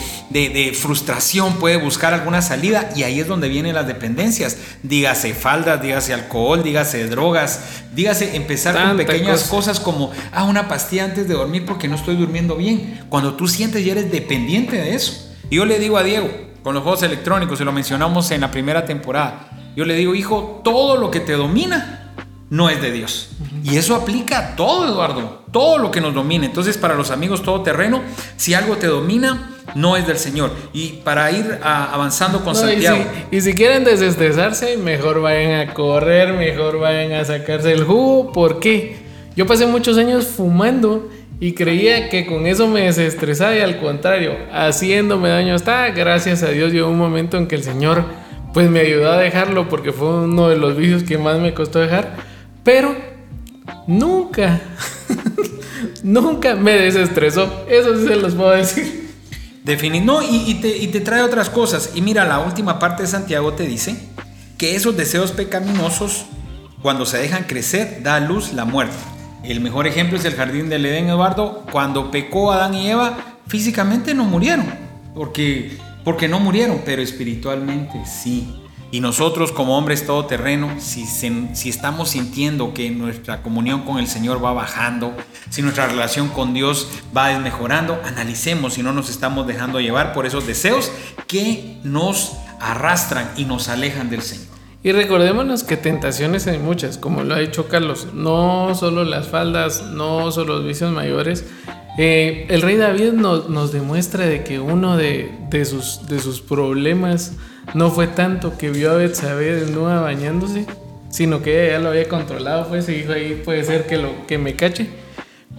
frustración 0.79 1.55
puede 1.55 1.79
buscar 1.79 2.13
alguna 2.13 2.43
salida 2.43 2.91
y 2.95 3.03
ahí 3.03 3.19
es 3.19 3.27
donde 3.27 3.49
vienen 3.49 3.75
las 3.75 3.87
dependencias. 3.87 4.59
Dígase 4.83 5.33
faldas, 5.33 5.81
dígase 5.81 6.13
alcohol, 6.13 6.63
dígase 6.63 7.07
drogas, 7.07 7.61
dígase 7.95 8.37
empezar 8.37 8.75
con 8.75 8.99
pequeñas 8.99 9.45
cosas 9.45 9.81
como, 9.81 10.13
ah, 10.33 10.45
una 10.45 10.69
pastilla 10.69 11.05
antes 11.05 11.27
de 11.27 11.35
dormir 11.35 11.65
porque 11.65 11.89
no 11.89 11.97
estoy 11.97 12.17
durmiendo 12.17 12.57
bien. 12.57 13.01
Cuando 13.09 13.35
tú 13.35 13.49
sientes 13.49 13.81
y 13.85 13.91
eres 13.91 14.13
dependiente 14.13 14.77
de 14.77 14.95
eso. 14.95 15.33
Y 15.49 15.57
yo 15.57 15.65
le 15.65 15.79
digo 15.79 15.97
a 15.97 16.03
Diego, 16.03 16.31
con 16.63 16.75
los 16.75 16.83
juegos 16.83 17.03
electrónicos, 17.03 17.61
y 17.61 17.65
lo 17.65 17.73
mencionamos 17.73 18.31
en 18.31 18.43
la 18.43 18.51
primera 18.51 18.85
temporada, 18.85 19.49
yo 19.77 19.85
le 19.85 19.95
digo, 19.95 20.15
hijo, 20.15 20.61
todo 20.65 20.97
lo 20.97 21.11
que 21.11 21.21
te 21.21 21.33
domina 21.33 22.13
no 22.51 22.71
es 22.71 22.81
de 22.81 22.93
Dios. 22.93 23.31
Y 23.65 23.77
eso 23.77 23.95
aplica 23.97 24.39
a 24.39 24.57
todo, 24.57 24.87
Eduardo, 24.87 25.45
todo 25.51 25.79
lo 25.79 25.91
que 25.91 26.01
nos 26.01 26.15
domina. 26.15 26.47
Entonces, 26.47 26.79
para 26.79 26.95
los 26.95 27.11
amigos 27.11 27.43
todoterreno, 27.43 28.03
si 28.37 28.55
algo 28.55 28.77
te 28.77 28.87
domina, 28.87 29.51
no 29.75 29.97
es 29.97 30.07
del 30.07 30.19
Señor. 30.19 30.53
Y 30.73 31.01
para 31.05 31.31
ir 31.33 31.59
avanzando 31.63 32.45
con 32.45 32.55
Santiago. 32.55 33.05
Y 33.31 33.41
si, 33.41 33.55
quieren 33.55 33.85
desestresarse, 33.85 34.77
mejor 34.77 35.21
vayan 35.21 35.69
a 35.69 35.75
correr, 35.75 36.35
mejor 36.35 36.79
vayan 36.79 37.13
a 37.13 37.25
sacarse 37.25 37.73
el 37.73 37.85
jugo. 37.85 38.33
¿Por 38.33 38.61
qué? 38.61 38.99
Yo 39.37 39.47
pasé 39.47 39.67
muchos 39.67 39.99
años 39.99 40.27
fumando 40.27 41.09
y 41.41 41.55
creía 41.55 42.09
que 42.09 42.27
con 42.27 42.47
eso 42.47 42.69
me 42.69 42.83
desestresaba 42.83 43.57
y 43.57 43.61
al 43.61 43.81
contrario, 43.81 44.37
haciéndome 44.53 45.29
daño 45.29 45.55
hasta 45.55 45.91
gracias 45.91 46.45
a 46.45 46.51
Dios 46.51 46.73
llegó 46.73 46.89
un 46.89 46.99
momento 46.99 47.37
en 47.37 47.49
que 47.49 47.57
el 47.57 47.65
Señor 47.65 48.05
pues 48.55 48.71
me 48.71 48.81
ayudó 48.81 49.11
a 49.11 49.19
dejarlo 49.19 49.69
porque 49.69 49.93
fue 49.93 50.25
uno 50.25 50.49
de 50.49 50.57
los 50.57 50.77
vicios 50.77 51.03
que 51.03 51.19
más 51.19 51.41
me 51.41 51.53
costó 51.53 51.81
dejar. 51.81 52.17
Pero 52.63 52.97
nunca, 53.89 54.61
nunca 56.05 56.55
me 56.55 56.73
desestresó. 56.73 57.67
Eso 57.69 57.99
sí 57.99 58.07
se 58.07 58.17
los 58.17 58.35
puedo 58.35 58.53
decir. 58.53 59.13
Definir, 59.65 60.05
no, 60.05 60.23
y, 60.23 60.55
te, 60.55 60.77
y 60.77 60.87
te 60.87 61.01
trae 61.01 61.23
otras 61.23 61.51
cosas. 61.51 61.91
Y 61.95 62.01
mira, 62.01 62.25
la 62.25 62.39
última 62.39 62.79
parte 62.79 63.03
de 63.03 63.09
Santiago 63.09 63.55
te 63.55 63.67
dice 63.67 63.97
que 64.57 64.77
esos 64.77 64.97
deseos 64.97 65.33
pecaminosos, 65.33 66.27
cuando 66.81 67.07
se 67.07 67.19
dejan 67.19 67.45
crecer, 67.45 68.03
da 68.03 68.17
a 68.17 68.21
luz 68.21 68.53
la 68.53 68.65
muerte. 68.65 68.95
El 69.43 69.61
mejor 69.61 69.87
ejemplo 69.87 70.17
es 70.17 70.25
el 70.27 70.35
jardín 70.35 70.69
del 70.69 70.87
Edén, 70.87 71.09
Eduardo. 71.09 71.65
Cuando 71.73 72.11
pecó 72.11 72.53
Adán 72.53 72.75
y 72.75 72.89
Eva, 72.89 73.17
físicamente 73.49 74.15
no 74.15 74.25
murieron, 74.25 74.67
porque 75.15 75.77
porque 76.05 76.29
no 76.29 76.39
murieron, 76.39 76.83
pero 76.85 77.03
espiritualmente 77.03 78.05
sí. 78.07 78.61
Y 78.91 79.01
nosotros 79.01 79.51
como 79.51 79.77
hombres 79.77 80.07
todoterreno, 80.07 80.79
si, 80.79 81.05
si 81.07 81.69
estamos 81.69 82.11
sintiendo 82.11 82.73
que 82.75 82.91
nuestra 82.91 83.43
comunión 83.43 83.83
con 83.83 83.99
el 83.99 84.07
Señor 84.07 84.45
va 84.45 84.53
bajando, 84.53 85.17
si 85.51 85.63
nuestra 85.63 85.89
relación 85.89 86.29
con 86.29 86.55
Dios 86.55 86.89
va 87.17 87.31
desmejorando, 87.31 88.01
analicemos 88.05 88.75
si 88.75 88.85
no 88.85 88.93
nos 88.93 89.11
estamos 89.11 89.49
dejando 89.49 89.81
llevar 89.81 90.13
por 90.13 90.27
esos 90.27 90.47
deseos 90.47 90.93
que 91.27 91.81
nos 91.83 92.37
arrastran 92.61 93.33
y 93.37 93.47
nos 93.47 93.69
alejan 93.69 94.11
del 94.11 94.23
Señor. 94.23 94.55
Y 94.85 94.93
recordémonos 94.93 95.65
que 95.65 95.79
tentaciones 95.79 96.47
hay 96.47 96.59
muchas, 96.59 96.99
como 96.99 97.25
lo 97.25 97.35
ha 97.35 97.39
dicho 97.39 97.69
Carlos, 97.69 98.09
no 98.13 98.75
solo 98.75 99.03
las 99.05 99.29
faldas, 99.29 99.83
no 99.87 100.31
solo 100.31 100.57
los 100.57 100.67
vicios 100.67 100.93
mayores, 100.93 101.47
eh, 101.97 102.47
el 102.49 102.63
rey 102.63 102.77
David 102.77 103.13
nos, 103.13 103.73
demuestra 103.73 104.27
de 104.27 104.43
que 104.43 104.59
uno 104.59 104.97
de, 104.97 105.31
sus, 105.65 106.41
problemas 106.41 107.35
no 107.73 107.91
fue 107.91 108.09
tanto 108.09 108.59
que 108.59 108.71
vio 108.71 108.91
a 108.91 108.95
Betsabé 108.95 109.55
desnuda 109.55 110.01
bañándose, 110.01 110.67
sino 111.09 111.41
que 111.43 111.65
ella 111.65 111.75
ya 111.75 111.79
lo 111.79 111.91
había 111.91 112.09
controlado, 112.09 112.69
pues, 112.69 112.89
y 112.89 112.95
dijo 112.95 113.13
ahí 113.13 113.41
puede 113.45 113.63
ser 113.63 113.87
que, 113.87 113.99
lo, 113.99 114.27
que 114.27 114.39
me 114.39 114.57
cache. 114.57 114.89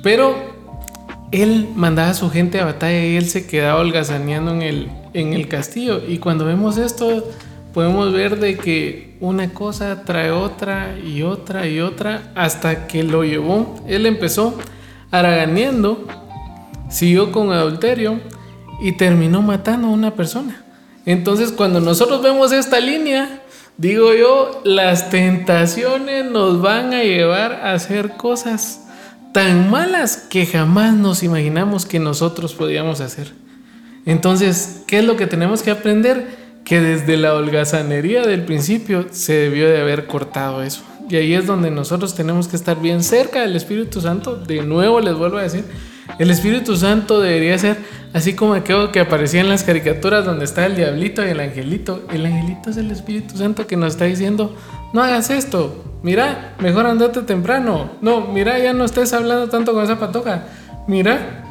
Pero 0.04 0.36
él 1.32 1.70
mandaba 1.74 2.10
a 2.10 2.13
su 2.13 2.30
gente 2.30 2.60
a 2.60 2.65
batalla 2.65 3.06
y 3.06 3.15
él 3.15 3.30
se 3.30 3.48
quedaba 3.48 3.80
holgazaneando 3.80 4.51
en 4.51 4.62
el, 4.62 4.89
en 5.13 5.34
el 5.34 5.48
castillo. 5.48 6.01
Y 6.06 6.18
cuando 6.18 6.46
vemos 6.46 6.77
esto, 6.77 7.32
podemos 7.74 8.12
ver 8.12 8.39
de 8.39 8.58
que 8.58 9.15
una 9.22 9.54
cosa 9.54 10.04
trae 10.04 10.32
otra 10.32 10.98
y 11.00 11.24
otra 11.24 11.65
y 11.68 11.80
otra 11.80 12.32
hasta 12.36 12.88
que 12.88 13.04
lo 13.04 13.24
llevó. 13.24 13.82
Él 13.88 14.06
empezó 14.06 14.58
haraganeando 15.12 16.06
siguió 16.89 17.32
con 17.32 17.51
adulterio 17.51 18.20
y 18.82 18.94
terminó 18.94 19.42
matando 19.42 19.88
a 19.88 19.92
una 19.92 20.15
persona. 20.15 20.63
Entonces 21.06 21.51
cuando 21.51 21.80
nosotros 21.80 22.22
vemos 22.22 22.51
esta 22.51 22.80
línea, 22.80 23.42
digo 23.77 24.13
yo, 24.13 24.62
las 24.63 25.10
tentaciones 25.10 26.25
nos 26.25 26.62
van 26.62 26.94
a 26.94 27.04
llevar 27.04 27.54
a 27.54 27.74
hacer 27.74 28.12
cosas 28.18 28.82
tan 29.32 29.70
malas 29.70 30.18
que 30.18 30.46
jamás 30.46 30.94
nos 30.94 31.22
imaginamos 31.22 31.86
que 31.86 32.00
nosotros 32.00 32.54
podíamos 32.54 33.01
hacer. 33.01 33.34
Entonces, 34.06 34.84
¿qué 34.88 35.00
es 35.00 35.06
lo 35.06 35.18
que 35.18 35.27
tenemos 35.27 35.62
que 35.62 35.72
aprender? 35.72 36.38
Que 36.63 36.80
desde 36.80 37.18
la 37.18 37.34
holgazanería 37.34 38.22
del 38.22 38.46
principio 38.46 39.08
se 39.12 39.34
debió 39.34 39.68
de 39.68 39.82
haber 39.82 40.08
cortado 40.08 40.63
eso. 40.63 40.84
Y 41.10 41.18
ahí 41.18 41.34
es 41.34 41.46
donde 41.46 41.70
nosotros 41.70 42.15
tenemos 42.15 42.48
que 42.48 42.56
estar 42.56 42.80
bien 42.80 43.04
cerca 43.04 43.42
del 43.42 43.56
Espíritu 43.56 44.01
Santo. 44.01 44.36
De 44.36 44.62
nuevo 44.62 45.01
les 45.01 45.15
vuelvo 45.15 45.38
a 45.38 45.44
decir, 45.44 45.65
el 46.20 46.32
Espíritu 46.32 46.78
Santo 46.78 47.20
debería 47.20 47.58
ser 47.58 47.78
así 48.14 48.34
como 48.36 48.54
aquello 48.54 48.92
que 48.92 49.00
aparecía 49.00 49.42
en 49.42 49.50
las 49.50 49.64
caricaturas 49.64 50.26
donde 50.26 50.46
está 50.46 50.66
el 50.66 50.76
diablito 50.76 51.26
y 51.26 51.30
el 51.30 51.40
angelito. 51.40 52.04
El 52.12 52.26
angelito 52.26 52.70
es 52.70 52.78
el 52.78 52.92
Espíritu 52.92 53.38
Santo 53.38 53.68
que 53.68 53.76
nos 53.76 53.94
está 53.94 54.06
diciendo, 54.06 54.56
no 54.94 55.04
hagas 55.04 55.30
esto, 55.30 55.84
mira, 56.04 56.56
mejor 56.60 56.86
andate 56.86 57.22
temprano. 57.22 57.92
No, 58.02 58.22
mira, 58.22 58.58
ya 58.60 58.74
no 58.74 58.86
estés 58.86 59.12
hablando 59.14 59.50
tanto 59.50 59.74
con 59.74 59.84
esa 59.84 60.00
patoja. 60.00 60.46
Mira, 60.88 61.44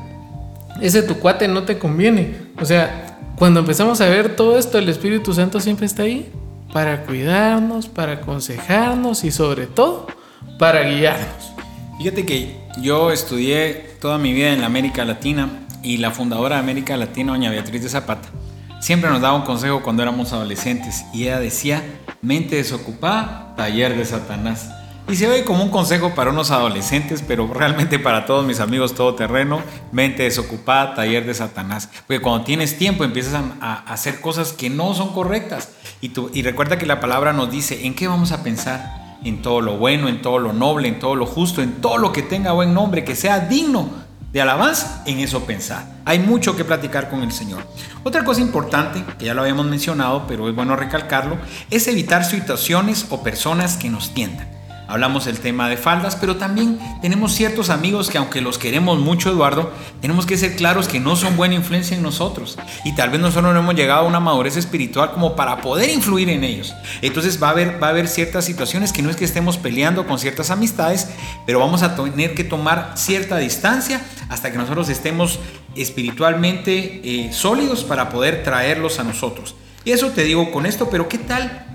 ese 0.80 1.02
tu 1.02 1.16
cuate 1.16 1.48
no 1.48 1.64
te 1.64 1.78
conviene. 1.78 2.36
O 2.60 2.64
sea, 2.64 3.18
cuando 3.36 3.60
empezamos 3.60 4.00
a 4.00 4.08
ver 4.08 4.36
todo 4.36 4.58
esto, 4.58 4.78
el 4.78 4.88
Espíritu 4.88 5.34
Santo 5.34 5.60
siempre 5.60 5.86
está 5.86 6.04
ahí 6.04 6.32
para 6.72 7.04
cuidarnos, 7.04 7.88
para 7.88 8.12
aconsejarnos 8.12 9.24
y 9.24 9.30
sobre 9.30 9.66
todo 9.66 10.06
para 10.58 10.82
guiarnos. 10.82 11.53
Fíjate 11.98 12.26
que 12.26 12.56
yo 12.80 13.12
estudié 13.12 13.96
toda 14.00 14.18
mi 14.18 14.32
vida 14.32 14.52
en 14.52 14.60
la 14.60 14.66
América 14.66 15.04
Latina 15.04 15.66
y 15.82 15.98
la 15.98 16.10
fundadora 16.10 16.56
de 16.56 16.62
América 16.62 16.96
Latina, 16.96 17.32
doña 17.32 17.50
Beatriz 17.50 17.82
de 17.82 17.88
Zapata, 17.88 18.28
siempre 18.80 19.10
nos 19.10 19.20
daba 19.20 19.36
un 19.36 19.42
consejo 19.42 19.82
cuando 19.82 20.02
éramos 20.02 20.32
adolescentes 20.32 21.04
y 21.12 21.24
ella 21.24 21.38
decía, 21.38 21.84
mente 22.20 22.56
desocupada, 22.56 23.54
taller 23.56 23.96
de 23.96 24.04
Satanás. 24.04 24.70
Y 25.08 25.16
se 25.16 25.28
ve 25.28 25.44
como 25.44 25.62
un 25.62 25.70
consejo 25.70 26.14
para 26.14 26.30
unos 26.30 26.50
adolescentes, 26.50 27.22
pero 27.22 27.46
realmente 27.52 27.98
para 27.98 28.24
todos 28.24 28.44
mis 28.44 28.58
amigos 28.58 28.94
todoterreno, 28.94 29.60
mente 29.92 30.24
desocupada, 30.24 30.94
taller 30.94 31.26
de 31.26 31.34
Satanás. 31.34 31.90
Porque 32.06 32.22
cuando 32.22 32.44
tienes 32.44 32.78
tiempo 32.78 33.04
empiezas 33.04 33.40
a, 33.60 33.74
hacer 33.86 34.20
cosas 34.20 34.52
que 34.52 34.70
no 34.70 34.94
son 34.94 35.12
correctas. 35.12 35.68
Y, 36.00 36.08
tú, 36.08 36.30
y 36.32 36.42
recuerda 36.42 36.78
que 36.78 36.86
la 36.86 37.00
palabra 37.00 37.34
nos 37.34 37.50
dice, 37.50 37.86
¿en 37.86 37.94
qué 37.94 38.08
vamos 38.08 38.32
a 38.32 38.42
pensar? 38.42 39.03
En 39.24 39.42
todo 39.42 39.60
lo 39.60 39.78
bueno, 39.78 40.08
en 40.08 40.22
todo 40.22 40.38
lo 40.38 40.52
noble, 40.52 40.88
en 40.88 40.98
todo 40.98 41.16
lo 41.16 41.26
justo, 41.26 41.62
en 41.62 41.80
todo 41.80 41.98
lo 41.98 42.12
que 42.12 42.22
tenga 42.22 42.52
buen 42.52 42.74
nombre, 42.74 43.04
que 43.04 43.16
sea 43.16 43.40
digno 43.40 43.88
de 44.32 44.40
alabanza, 44.40 45.02
en 45.06 45.20
eso 45.20 45.44
pensar. 45.44 45.86
Hay 46.04 46.18
mucho 46.18 46.56
que 46.56 46.64
platicar 46.64 47.08
con 47.08 47.22
el 47.22 47.32
Señor. 47.32 47.62
Otra 48.02 48.24
cosa 48.24 48.40
importante, 48.40 49.04
que 49.18 49.26
ya 49.26 49.34
lo 49.34 49.42
habíamos 49.42 49.66
mencionado, 49.66 50.24
pero 50.26 50.48
es 50.48 50.54
bueno 50.54 50.76
recalcarlo, 50.76 51.38
es 51.70 51.88
evitar 51.88 52.24
situaciones 52.24 53.06
o 53.10 53.22
personas 53.22 53.76
que 53.76 53.90
nos 53.90 54.12
tientan. 54.12 54.53
Hablamos 54.94 55.24
del 55.24 55.40
tema 55.40 55.68
de 55.68 55.76
faldas, 55.76 56.14
pero 56.14 56.36
también 56.36 56.78
tenemos 57.02 57.34
ciertos 57.34 57.68
amigos 57.68 58.10
que 58.10 58.16
aunque 58.16 58.40
los 58.40 58.58
queremos 58.58 59.00
mucho, 59.00 59.28
Eduardo, 59.28 59.72
tenemos 60.00 60.24
que 60.24 60.36
ser 60.36 60.54
claros 60.54 60.86
que 60.86 61.00
no 61.00 61.16
son 61.16 61.36
buena 61.36 61.56
influencia 61.56 61.96
en 61.96 62.02
nosotros. 62.04 62.56
Y 62.84 62.94
tal 62.94 63.10
vez 63.10 63.20
nosotros 63.20 63.52
no 63.52 63.58
hemos 63.58 63.74
llegado 63.74 64.02
a 64.02 64.08
una 64.08 64.20
madurez 64.20 64.56
espiritual 64.56 65.10
como 65.10 65.34
para 65.34 65.56
poder 65.62 65.90
influir 65.90 66.28
en 66.28 66.44
ellos. 66.44 66.72
Entonces 67.02 67.42
va 67.42 67.48
a 67.48 67.50
haber, 67.50 67.82
va 67.82 67.88
a 67.88 67.90
haber 67.90 68.06
ciertas 68.06 68.44
situaciones 68.44 68.92
que 68.92 69.02
no 69.02 69.10
es 69.10 69.16
que 69.16 69.24
estemos 69.24 69.56
peleando 69.58 70.06
con 70.06 70.20
ciertas 70.20 70.52
amistades, 70.52 71.08
pero 71.44 71.58
vamos 71.58 71.82
a 71.82 71.96
tener 71.96 72.36
que 72.36 72.44
tomar 72.44 72.92
cierta 72.94 73.38
distancia 73.38 74.00
hasta 74.28 74.52
que 74.52 74.58
nosotros 74.58 74.88
estemos 74.90 75.40
espiritualmente 75.74 77.00
eh, 77.02 77.32
sólidos 77.32 77.82
para 77.82 78.10
poder 78.10 78.44
traerlos 78.44 79.00
a 79.00 79.02
nosotros. 79.02 79.56
Y 79.84 79.90
eso 79.90 80.10
te 80.10 80.22
digo 80.22 80.52
con 80.52 80.66
esto, 80.66 80.88
pero 80.88 81.08
¿qué 81.08 81.18
tal 81.18 81.73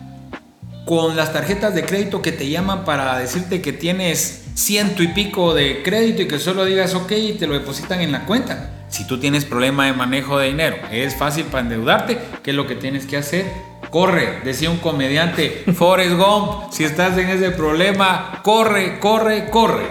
con 0.90 1.16
las 1.16 1.32
tarjetas 1.32 1.76
de 1.76 1.86
crédito 1.86 2.20
que 2.24 2.32
te 2.32 2.50
llaman 2.50 2.84
para 2.84 3.16
decirte 3.20 3.62
que 3.62 3.72
tienes 3.72 4.46
ciento 4.56 5.04
y 5.04 5.10
pico 5.10 5.54
de 5.54 5.84
crédito 5.84 6.24
y 6.24 6.28
que 6.28 6.40
solo 6.40 6.66
digas 6.66 6.96
ok 6.96 7.12
y 7.12 7.34
te 7.34 7.46
lo 7.46 7.54
depositan 7.54 8.02
en 8.02 8.12
la 8.12 8.26
cuenta. 8.26 8.72
Si 8.90 9.06
tú 9.06 9.20
tienes 9.20 9.46
problema 9.46 9.86
de 9.86 9.94
manejo 9.94 10.40
de 10.40 10.48
dinero, 10.48 10.78
es 10.92 11.16
fácil 11.16 11.46
para 11.46 11.62
endeudarte, 11.62 12.18
¿qué 12.42 12.50
es 12.50 12.56
lo 12.56 12.66
que 12.66 12.74
tienes 12.74 13.06
que 13.06 13.18
hacer? 13.18 13.46
Corre, 13.92 14.40
decía 14.44 14.72
un 14.72 14.78
comediante, 14.78 15.64
Forrest 15.76 16.16
Gump, 16.16 16.72
si 16.72 16.86
estás 16.86 17.16
en 17.20 17.30
ese 17.30 17.52
problema, 17.52 18.42
corre, 18.42 19.00
corre, 19.00 19.52
corre. 19.52 19.86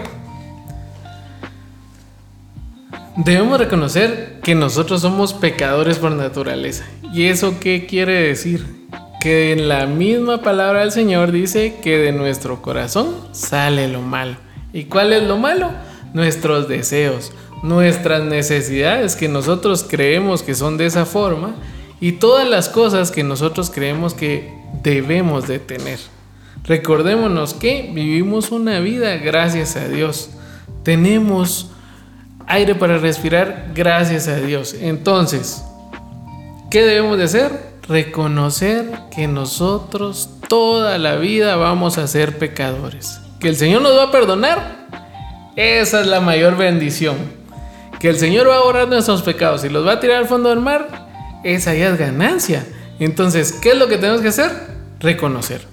Debemos 3.15 3.57
reconocer 3.57 4.41
que 4.43 4.53
nosotros 4.53 4.99
somos 4.99 5.33
pecadores 5.33 5.97
por 5.97 6.11
naturaleza. 6.11 6.83
¿Y 7.13 7.27
eso 7.27 7.57
qué 7.61 7.85
quiere 7.85 8.15
decir? 8.27 8.79
Que 9.19 9.51
en 9.51 9.67
la 9.67 9.85
misma 9.85 10.41
palabra 10.41 10.81
del 10.81 10.91
Señor 10.91 11.31
dice 11.31 11.75
que 11.81 11.97
de 11.97 12.11
nuestro 12.13 12.61
corazón 12.61 13.15
sale 13.33 13.87
lo 13.87 14.01
malo. 14.01 14.37
¿Y 14.71 14.85
cuál 14.85 15.11
es 15.11 15.23
lo 15.23 15.37
malo? 15.37 15.71
Nuestros 16.13 16.69
deseos, 16.69 17.33
nuestras 17.61 18.23
necesidades 18.23 19.15
que 19.15 19.27
nosotros 19.27 19.85
creemos 19.87 20.41
que 20.41 20.55
son 20.55 20.77
de 20.77 20.85
esa 20.85 21.05
forma 21.05 21.55
y 21.99 22.13
todas 22.13 22.47
las 22.47 22.69
cosas 22.69 23.11
que 23.11 23.23
nosotros 23.23 23.69
creemos 23.69 24.13
que 24.13 24.53
debemos 24.83 25.47
de 25.47 25.59
tener. 25.59 25.99
Recordémonos 26.63 27.53
que 27.53 27.89
vivimos 27.93 28.51
una 28.51 28.79
vida 28.79 29.17
gracias 29.17 29.75
a 29.75 29.87
Dios. 29.87 30.29
Tenemos 30.83 31.71
aire 32.47 32.75
para 32.75 32.97
respirar 32.97 33.71
gracias 33.75 34.27
a 34.27 34.37
Dios. 34.37 34.75
Entonces, 34.79 35.63
¿qué 36.71 36.83
debemos 36.83 37.17
de 37.17 37.23
hacer? 37.25 37.68
Reconocer 37.89 38.91
que 39.13 39.27
nosotros 39.27 40.29
toda 40.47 40.97
la 40.97 41.15
vida 41.15 41.57
vamos 41.57 41.97
a 41.97 42.07
ser 42.07 42.37
pecadores. 42.37 43.19
Que 43.39 43.49
el 43.49 43.55
Señor 43.57 43.81
nos 43.81 43.97
va 43.97 44.03
a 44.03 44.11
perdonar. 44.11 44.87
Esa 45.55 46.01
es 46.01 46.07
la 46.07 46.21
mayor 46.21 46.55
bendición. 46.55 47.17
Que 47.99 48.09
el 48.09 48.17
Señor 48.17 48.47
va 48.47 48.57
a 48.57 48.63
borrar 48.63 48.87
nuestros 48.87 49.23
pecados 49.23 49.65
y 49.65 49.69
los 49.69 49.85
va 49.85 49.93
a 49.93 49.99
tirar 49.99 50.17
al 50.17 50.27
fondo 50.27 50.49
del 50.49 50.61
mar 50.61 51.09
esa 51.43 51.73
ya 51.73 51.89
es 51.89 51.97
ganancia. 51.97 52.65
Entonces, 52.99 53.53
¿qué 53.53 53.71
es 53.71 53.77
lo 53.77 53.87
que 53.87 53.97
tenemos 53.97 54.21
que 54.21 54.29
hacer? 54.29 54.51
Reconocer. 54.99 55.65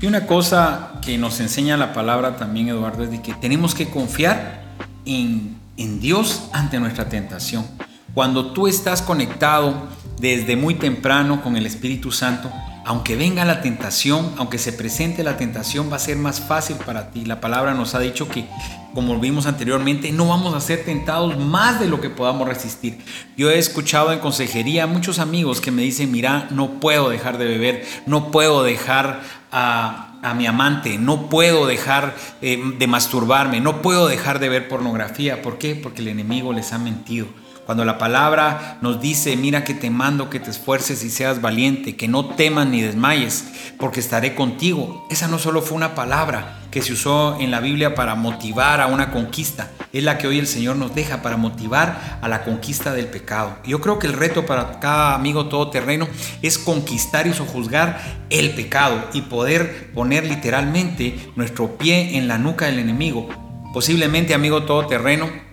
Y 0.00 0.06
una 0.06 0.26
cosa 0.26 0.92
que 1.04 1.16
nos 1.16 1.40
enseña 1.40 1.76
la 1.76 1.94
palabra 1.94 2.36
también, 2.36 2.68
Eduardo, 2.68 3.04
es 3.04 3.10
de 3.10 3.22
que 3.22 3.32
tenemos 3.34 3.74
que 3.74 3.88
confiar 3.88 4.62
en, 5.06 5.56
en 5.78 6.00
Dios 6.00 6.48
ante 6.52 6.78
nuestra 6.78 7.08
tentación. 7.08 7.66
Cuando 8.16 8.52
tú 8.52 8.66
estás 8.66 9.02
conectado 9.02 9.74
desde 10.18 10.56
muy 10.56 10.76
temprano 10.76 11.42
con 11.42 11.54
el 11.58 11.66
Espíritu 11.66 12.12
Santo, 12.12 12.50
aunque 12.86 13.14
venga 13.14 13.44
la 13.44 13.60
tentación, 13.60 14.32
aunque 14.38 14.56
se 14.56 14.72
presente 14.72 15.22
la 15.22 15.36
tentación, 15.36 15.92
va 15.92 15.96
a 15.96 15.98
ser 15.98 16.16
más 16.16 16.40
fácil 16.40 16.76
para 16.76 17.10
ti. 17.10 17.26
La 17.26 17.42
palabra 17.42 17.74
nos 17.74 17.94
ha 17.94 17.98
dicho 17.98 18.26
que, 18.26 18.46
como 18.94 19.20
vimos 19.20 19.44
anteriormente, 19.44 20.12
no 20.12 20.28
vamos 20.28 20.54
a 20.54 20.62
ser 20.62 20.86
tentados 20.86 21.36
más 21.36 21.78
de 21.78 21.88
lo 21.88 22.00
que 22.00 22.08
podamos 22.08 22.48
resistir. 22.48 22.96
Yo 23.36 23.50
he 23.50 23.58
escuchado 23.58 24.10
en 24.10 24.20
consejería 24.20 24.86
muchos 24.86 25.18
amigos 25.18 25.60
que 25.60 25.70
me 25.70 25.82
dicen, 25.82 26.10
mira, 26.10 26.48
no 26.50 26.80
puedo 26.80 27.10
dejar 27.10 27.36
de 27.36 27.44
beber, 27.44 27.84
no 28.06 28.30
puedo 28.30 28.62
dejar 28.62 29.20
a, 29.52 30.32
mi 30.38 30.46
amante, 30.46 30.96
no 30.96 31.28
puedo 31.28 31.66
dejar 31.66 32.16
eh, 32.40 32.62
de 32.78 32.86
masturbarme, 32.86 33.60
no 33.60 33.82
puedo 33.82 34.08
dejar 34.08 34.38
de 34.38 34.48
ver 34.48 34.68
pornografía. 34.68 35.42
¿Por 35.42 35.58
qué? 35.58 35.74
Porque 35.74 36.00
el 36.00 36.08
enemigo 36.08 36.54
les 36.54 36.72
ha 36.72 36.78
mentido. 36.78 37.26
Cuando 37.66 37.84
la 37.84 37.98
palabra 37.98 38.78
nos 38.80 39.00
dice, 39.00 39.36
mira 39.36 39.64
que 39.64 39.74
te 39.74 39.90
mando 39.90 40.30
que 40.30 40.38
te 40.38 40.50
esfuerces 40.50 41.02
y 41.02 41.10
seas 41.10 41.40
valiente, 41.40 41.96
que 41.96 42.06
no 42.06 42.26
temas 42.26 42.68
ni 42.68 42.80
desmayes, 42.80 43.44
porque 43.76 43.98
estaré 43.98 44.36
contigo. 44.36 45.04
Esa 45.10 45.26
no 45.26 45.40
solo 45.40 45.60
fue 45.62 45.76
una 45.76 45.96
palabra 45.96 46.60
que 46.70 46.80
se 46.80 46.92
usó 46.92 47.38
en 47.40 47.50
la 47.50 47.58
Biblia 47.58 47.96
para 47.96 48.14
motivar 48.14 48.80
a 48.80 48.86
una 48.86 49.10
conquista, 49.10 49.72
es 49.92 50.04
la 50.04 50.16
que 50.16 50.28
hoy 50.28 50.38
el 50.38 50.46
Señor 50.46 50.76
nos 50.76 50.94
deja 50.94 51.22
para 51.22 51.36
motivar 51.36 52.18
a 52.22 52.28
la 52.28 52.44
conquista 52.44 52.92
del 52.92 53.06
pecado. 53.06 53.56
Yo 53.64 53.80
creo 53.80 53.98
que 53.98 54.06
el 54.06 54.12
reto 54.12 54.46
para 54.46 54.78
cada 54.78 55.16
amigo 55.16 55.46
todoterreno 55.46 56.06
es 56.42 56.58
conquistar 56.58 57.26
y 57.26 57.32
sojuzgar 57.32 58.00
el 58.30 58.50
pecado 58.50 59.08
y 59.12 59.22
poder 59.22 59.90
poner 59.92 60.24
literalmente 60.24 61.32
nuestro 61.34 61.78
pie 61.78 62.16
en 62.16 62.28
la 62.28 62.38
nuca 62.38 62.66
del 62.66 62.78
enemigo. 62.78 63.28
Posiblemente, 63.72 64.34
amigo 64.34 64.62
todoterreno, 64.62 65.45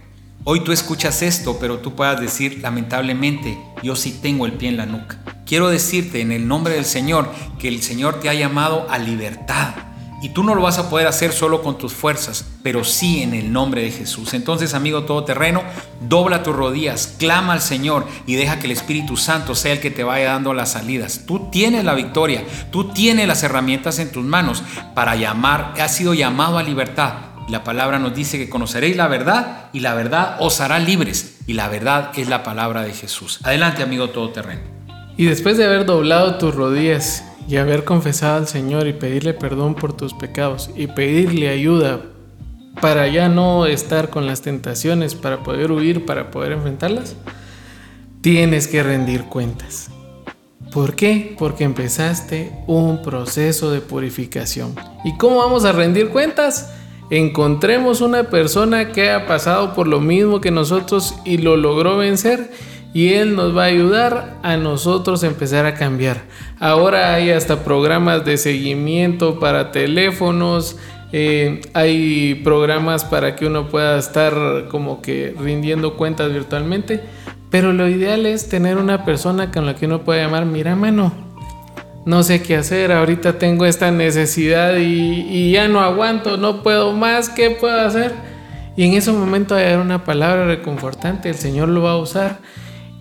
Hoy 0.45 0.59
tú 0.59 0.73
escuchas 0.73 1.21
esto, 1.21 1.57
pero 1.57 1.77
tú 1.77 1.95
puedas 1.95 2.19
decir, 2.19 2.59
lamentablemente, 2.61 3.57
yo 3.81 3.95
sí 3.95 4.19
tengo 4.21 4.45
el 4.45 4.51
pie 4.51 4.67
en 4.67 4.75
la 4.75 4.85
nuca. 4.85 5.17
Quiero 5.45 5.69
decirte 5.69 6.19
en 6.19 6.33
el 6.33 6.49
nombre 6.49 6.73
del 6.73 6.83
Señor 6.83 7.29
que 7.59 7.69
el 7.69 7.81
Señor 7.81 8.19
te 8.19 8.27
ha 8.27 8.33
llamado 8.33 8.85
a 8.89 8.97
libertad. 8.97 9.73
Y 10.21 10.29
tú 10.29 10.43
no 10.43 10.53
lo 10.53 10.61
vas 10.61 10.79
a 10.79 10.89
poder 10.89 11.07
hacer 11.07 11.31
solo 11.31 11.63
con 11.63 11.77
tus 11.77 11.93
fuerzas, 11.93 12.45
pero 12.61 12.83
sí 12.83 13.23
en 13.23 13.33
el 13.33 13.53
nombre 13.53 13.83
de 13.83 13.91
Jesús. 13.91 14.33
Entonces, 14.33 14.73
amigo 14.73 15.03
todoterreno, 15.03 15.63
dobla 16.01 16.43
tus 16.43 16.55
rodillas, 16.55 17.15
clama 17.17 17.53
al 17.53 17.61
Señor 17.61 18.05
y 18.27 18.35
deja 18.35 18.59
que 18.59 18.65
el 18.65 18.71
Espíritu 18.71 19.15
Santo 19.15 19.55
sea 19.55 19.71
el 19.71 19.79
que 19.79 19.91
te 19.91 20.03
vaya 20.03 20.31
dando 20.31 20.53
las 20.53 20.73
salidas. 20.73 21.21
Tú 21.25 21.49
tienes 21.51 21.85
la 21.85 21.93
victoria, 21.93 22.43
tú 22.69 22.91
tienes 22.91 23.29
las 23.29 23.43
herramientas 23.43 23.97
en 23.99 24.11
tus 24.11 24.25
manos 24.25 24.61
para 24.93 25.15
llamar, 25.15 25.73
has 25.79 25.95
sido 25.95 26.13
llamado 26.13 26.57
a 26.57 26.63
libertad. 26.63 27.32
La 27.49 27.63
palabra 27.63 27.99
nos 27.99 28.15
dice 28.15 28.37
que 28.37 28.49
conoceréis 28.49 28.95
la 28.95 29.07
verdad 29.07 29.69
y 29.73 29.81
la 29.81 29.93
verdad 29.93 30.37
os 30.39 30.61
hará 30.61 30.79
libres. 30.79 31.37
Y 31.45 31.53
la 31.53 31.67
verdad 31.67 32.11
es 32.15 32.29
la 32.29 32.43
palabra 32.43 32.83
de 32.83 32.93
Jesús. 32.93 33.39
Adelante, 33.43 33.83
amigo 33.83 34.09
todoterreno. 34.09 34.61
Y 35.17 35.25
después 35.25 35.57
de 35.57 35.65
haber 35.65 35.85
doblado 35.85 36.35
tus 36.37 36.55
rodillas 36.55 37.23
y 37.47 37.57
haber 37.57 37.83
confesado 37.83 38.37
al 38.37 38.47
Señor 38.47 38.87
y 38.87 38.93
pedirle 38.93 39.33
perdón 39.33 39.75
por 39.75 39.95
tus 39.95 40.13
pecados 40.13 40.69
y 40.75 40.87
pedirle 40.87 41.49
ayuda 41.49 42.01
para 42.81 43.07
ya 43.07 43.29
no 43.29 43.65
estar 43.65 44.09
con 44.09 44.25
las 44.25 44.41
tentaciones, 44.41 45.13
para 45.15 45.43
poder 45.43 45.71
huir, 45.71 46.05
para 46.05 46.31
poder 46.31 46.53
enfrentarlas, 46.53 47.15
tienes 48.21 48.67
que 48.67 48.81
rendir 48.81 49.25
cuentas. 49.25 49.89
¿Por 50.71 50.95
qué? 50.95 51.35
Porque 51.37 51.65
empezaste 51.65 52.51
un 52.65 53.03
proceso 53.03 53.69
de 53.69 53.81
purificación. 53.81 54.73
¿Y 55.05 55.15
cómo 55.17 55.37
vamos 55.37 55.65
a 55.65 55.71
rendir 55.71 56.09
cuentas? 56.09 56.72
Encontremos 57.09 58.01
una 58.01 58.23
persona 58.23 58.91
que 58.91 59.11
ha 59.11 59.25
pasado 59.27 59.73
por 59.73 59.87
lo 59.87 59.99
mismo 59.99 60.41
que 60.41 60.51
nosotros 60.51 61.15
y 61.25 61.37
lo 61.37 61.57
logró 61.57 61.97
vencer 61.97 62.49
y 62.93 63.13
Él 63.13 63.35
nos 63.35 63.55
va 63.57 63.63
a 63.63 63.67
ayudar 63.67 64.37
a 64.43 64.55
nosotros 64.55 65.23
a 65.23 65.27
empezar 65.27 65.65
a 65.65 65.73
cambiar. 65.73 66.21
Ahora 66.59 67.15
hay 67.15 67.31
hasta 67.31 67.63
programas 67.63 68.23
de 68.23 68.37
seguimiento 68.37 69.39
para 69.39 69.71
teléfonos, 69.71 70.77
eh, 71.11 71.61
hay 71.73 72.35
programas 72.43 73.03
para 73.03 73.35
que 73.35 73.45
uno 73.45 73.67
pueda 73.69 73.97
estar 73.97 74.67
como 74.69 75.01
que 75.01 75.35
rindiendo 75.39 75.95
cuentas 75.95 76.31
virtualmente, 76.31 77.01
pero 77.49 77.73
lo 77.73 77.87
ideal 77.87 78.25
es 78.25 78.49
tener 78.49 78.77
una 78.77 79.05
persona 79.05 79.51
con 79.51 79.65
la 79.65 79.75
que 79.75 79.85
uno 79.85 80.01
pueda 80.03 80.23
llamar, 80.23 80.45
mira 80.45 80.75
mano, 80.75 81.11
no 82.05 82.23
sé 82.23 82.41
qué 82.41 82.57
hacer, 82.57 82.91
ahorita 82.91 83.39
tengo 83.39 83.65
esta 83.65 83.91
necesidad 83.91 84.75
y, 84.77 85.51
ya 85.51 85.67
no 85.67 85.79
aguanto, 85.79 86.37
no 86.37 86.61
puedo 86.61 86.93
más, 86.93 87.29
¿qué 87.29 87.51
puedo 87.51 87.79
hacer? 87.79 88.13
Y 88.75 88.85
en 88.85 88.93
ese 88.93 89.11
momento 89.11 89.55
hay 89.55 89.75
una 89.75 90.03
palabra 90.03 90.45
reconfortante, 90.45 91.29
el 91.29 91.35
Señor 91.35 91.69
lo 91.69 91.83
va 91.83 91.91
a 91.91 91.97
usar 91.97 92.39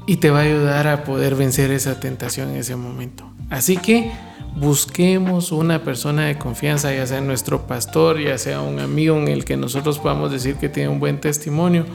y 0.07 0.17
te 0.17 0.31
va 0.31 0.41
a 0.41 0.43
ayudar 0.43 0.87
a 0.87 1.05
poder 1.05 1.35
vencer 1.35 1.71
esa 1.71 1.99
tentación 1.99 2.51
en 2.51 2.57
ese 2.57 2.77
momento. 2.77 3.29
Así 3.51 3.77
que 3.77 4.13
busquemos 4.55 5.51
una 5.51 5.83
persona 5.83 6.27
de 6.27 6.39
confianza, 6.39 6.95
ya 6.95 7.07
sea 7.07 7.21
nuestro 7.21 7.67
pastor, 7.67 8.21
ya 8.21 8.39
sea 8.39 8.61
un 8.61 8.81
amigo 8.81 9.17
en 9.17 9.29
el 9.29 9.45
que 9.45 9.57
nosotros 9.57 9.99
podamos 9.99 10.31
decir 10.31 10.57
que 10.57 10.69
tiene 10.69 10.91
un 10.91 11.01
buen 11.01 11.21
testimonio, 11.21 11.87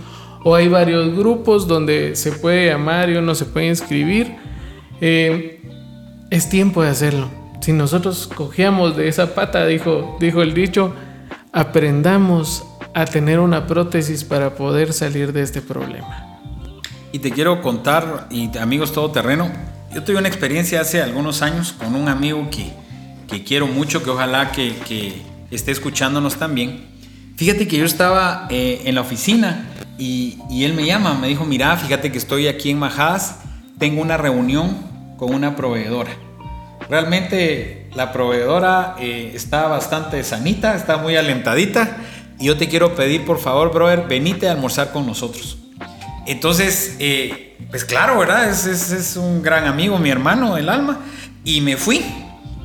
o 0.43 0.55
hay 0.55 0.67
varios 0.67 1.15
grupos 1.15 1.67
donde 1.67 2.15
se 2.15 2.31
puede 2.31 2.67
llamar 2.67 3.09
y 3.09 3.15
uno 3.15 3.35
se 3.35 3.45
puede 3.45 3.67
inscribir. 3.67 4.35
Eh, 5.01 5.61
es 6.29 6.49
tiempo 6.49 6.83
de 6.83 6.89
hacerlo. 6.89 7.29
Si 7.61 7.73
nosotros 7.73 8.29
cogíamos 8.33 8.95
de 8.95 9.07
esa 9.07 9.33
pata, 9.33 9.65
dijo, 9.65 10.17
dijo 10.19 10.41
el 10.41 10.53
dicho, 10.53 10.93
aprendamos 11.51 12.63
a 12.93 13.05
tener 13.05 13.39
una 13.39 13.67
prótesis 13.67 14.23
para 14.23 14.55
poder 14.55 14.93
salir 14.93 15.33
de 15.33 15.41
este 15.41 15.61
problema. 15.61 16.39
Y 17.11 17.19
te 17.19 17.31
quiero 17.31 17.61
contar, 17.61 18.27
y 18.29 18.55
amigos 18.57 18.91
todoterreno, 18.91 19.49
yo 19.93 20.03
tuve 20.03 20.17
una 20.17 20.27
experiencia 20.27 20.81
hace 20.81 21.01
algunos 21.01 21.41
años 21.41 21.73
con 21.73 21.95
un 21.95 22.09
amigo 22.09 22.49
que, 22.49 22.71
que 23.27 23.43
quiero 23.43 23.67
mucho, 23.67 24.03
que 24.03 24.09
ojalá 24.09 24.51
que, 24.51 24.75
que, 24.87 25.21
esté 25.49 25.71
escuchándonos 25.71 26.35
también. 26.35 26.85
Fíjate 27.37 27.67
que 27.67 27.77
yo 27.77 27.85
estaba 27.85 28.47
eh, 28.49 28.81
en 28.83 28.95
la 28.95 29.01
oficina 29.01 29.65
y, 29.97 30.39
y, 30.49 30.65
él 30.65 30.73
me 30.73 30.85
llama, 30.85 31.13
me 31.13 31.27
dijo, 31.27 31.45
mira, 31.45 31.77
fíjate 31.77 32.11
que 32.11 32.17
estoy 32.17 32.47
aquí 32.47 32.71
en 32.71 32.79
Majadas, 32.79 33.39
tengo 33.79 34.01
una 34.01 34.17
reunión 34.17 34.86
con 35.17 35.33
una 35.33 35.55
proveedora. 35.55 36.11
Realmente 36.89 37.89
la 37.95 38.13
proveedora 38.13 38.95
eh, 38.99 39.31
está 39.35 39.67
bastante 39.67 40.23
sanita, 40.23 40.75
está 40.75 40.97
muy 40.97 41.15
alentadita. 41.15 41.97
Y 42.39 42.45
yo 42.45 42.57
te 42.57 42.69
quiero 42.69 42.95
pedir, 42.95 43.25
por 43.25 43.39
favor, 43.39 43.73
brother, 43.73 44.03
venite 44.07 44.47
a 44.47 44.51
almorzar 44.51 44.91
con 44.91 45.05
nosotros. 45.05 45.57
Entonces, 46.27 46.95
eh, 46.99 47.57
pues 47.69 47.83
claro, 47.83 48.19
¿verdad? 48.19 48.49
Es, 48.49 48.65
es, 48.65 48.91
es, 48.91 49.17
un 49.17 49.41
gran 49.41 49.65
amigo, 49.65 49.97
mi 49.97 50.09
hermano, 50.09 50.57
el 50.57 50.69
alma. 50.69 50.99
Y 51.43 51.61
me 51.61 51.77
fui. 51.77 52.05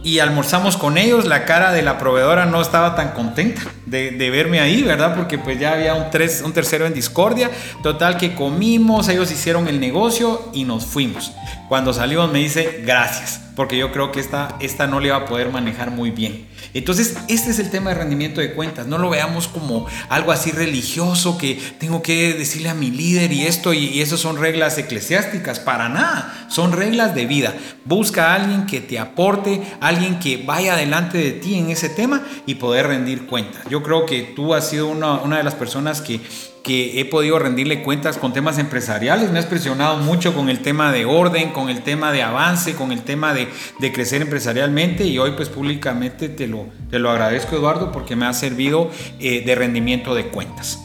y 0.05 0.19
almorzamos 0.19 0.77
con 0.77 0.99
ellos. 0.99 1.27
La 1.27 1.45
cara 1.45 1.73
de 1.73 1.83
la 1.83 1.99
proveedora 1.99 2.45
no 2.45 2.61
estaba 2.61 2.95
tan 2.95 3.13
contenta 3.13 3.63
de, 3.87 4.31
verme 4.31 4.61
ahí, 4.61 4.83
¿verdad? 4.83 5.15
Porque 5.15 5.39
pues 5.39 5.59
ya 5.59 5.75
había 5.75 5.95
un, 5.95 6.11
tres, 6.11 6.43
un 6.45 6.53
tercero 6.53 6.87
en 6.87 6.95
discordia. 6.95 7.51
Total 7.83 8.17
que 8.17 8.35
comimos, 8.35 9.09
ellos 9.09 9.31
hicieron 9.31 9.69
el 9.69 9.81
negocio 9.81 10.51
y 10.53 10.65
nos 10.65 10.87
fuimos. 10.87 11.33
Cuando 11.73 11.95
salimos 11.95 12.31
me 12.31 12.41
dice 12.41 12.83
gracias, 12.85 13.41
porque 13.57 13.79
yo 13.79 13.93
creo 13.93 14.13
que 14.13 14.21
esta, 14.21 14.59
esta 14.61 14.87
no 14.87 15.01
le 15.01 15.07
iba 15.07 15.17
a 15.17 15.25
poder 15.25 15.49
manejar 15.49 15.91
muy 15.91 16.11
bien. 16.11 16.47
Entonces, 16.75 17.17
este 17.29 17.51
es 17.51 17.59
el 17.59 17.71
tema 17.71 17.89
de 17.89 17.97
rendimiento 17.97 18.43
de 18.43 18.53
cuentas. 18.53 18.87
No 18.87 18.99
lo 18.99 19.09
veamos 19.09 19.49
como 19.49 19.87
algo 20.11 20.33
así 20.33 20.51
religioso 20.51 21.39
que 21.39 21.59
tengo 21.79 22.03
que 22.03 22.35
decirle 22.35 22.69
a 22.69 22.75
mi 22.75 22.91
líder 22.91 23.33
y 23.33 23.47
esto 23.47 23.73
y, 23.73 23.87
y 23.87 24.03
eso 24.03 24.19
son 24.19 24.37
reglas 24.37 24.77
eclesiásticas. 24.77 25.61
Para 25.61 25.89
nada, 25.89 26.47
son 26.51 26.73
reglas 26.73 27.15
de 27.15 27.25
vida. 27.25 27.55
Busca 27.87 28.33
a 28.33 28.35
alguien 28.35 28.67
que 28.67 28.83
te 28.83 28.99
aporte, 28.99 29.63
alguien 29.81 30.19
que 30.19 30.37
vaya 30.37 30.77
delante 30.77 31.17
de 31.17 31.33
ti 31.33 31.55
en 31.55 31.71
ese 31.71 31.89
tema 31.89 32.23
y 32.45 32.57
poder 32.57 32.89
rendir 32.89 33.25
cuentas. 33.25 33.63
Yo 33.71 33.83
creo 33.83 34.05
que 34.05 34.21
tú 34.37 34.53
has 34.53 34.69
sido 34.69 34.89
una, 34.89 35.23
una 35.23 35.39
de 35.39 35.43
las 35.43 35.55
personas 35.55 36.03
que 36.03 36.21
que 36.63 37.01
he 37.01 37.05
podido 37.05 37.39
rendirle 37.39 37.83
cuentas 37.83 38.19
con 38.19 38.33
temas 38.33 38.59
empresariales. 38.59 39.31
Me 39.31 39.39
has 39.39 39.47
presionado 39.47 39.97
mucho 39.99 40.35
con 40.35 40.49
el 40.49 40.61
tema 40.61 40.93
de 40.93 41.05
orden, 41.05 41.51
con 41.51 41.69
el 41.69 41.83
tema 41.83 42.13
de 42.13 42.23
avance, 42.23 42.75
con 42.75 42.93
el 42.93 43.03
tema 43.03 43.35
de, 43.35 43.49
crecer 43.93 44.23
empresarialmente 44.23 45.05
y 45.05 45.19
hoy 45.19 45.33
pues 45.33 45.49
públicamente 45.49 46.29
te 46.29 46.47
lo, 46.47 46.67
te 46.91 46.99
lo 46.99 47.11
agradezco 47.11 47.57
Eduardo 47.57 47.93
porque 47.93 48.17
me 48.17 48.27
ha 48.27 48.33
servido 48.33 48.91
eh, 49.19 49.43
de 49.45 49.55
rendimiento 49.55 50.15
de 50.15 50.29
cuentas. 50.29 50.79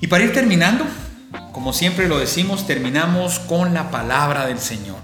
Y 0.00 0.06
para 0.06 0.24
ir 0.24 0.32
terminando, 0.32 0.86
como 1.52 1.72
siempre 1.72 2.08
lo 2.08 2.18
decimos, 2.18 2.66
terminamos 2.66 3.38
con 3.38 3.74
la 3.74 3.90
palabra 3.90 4.46
del 4.46 4.58
Señor. 4.58 4.96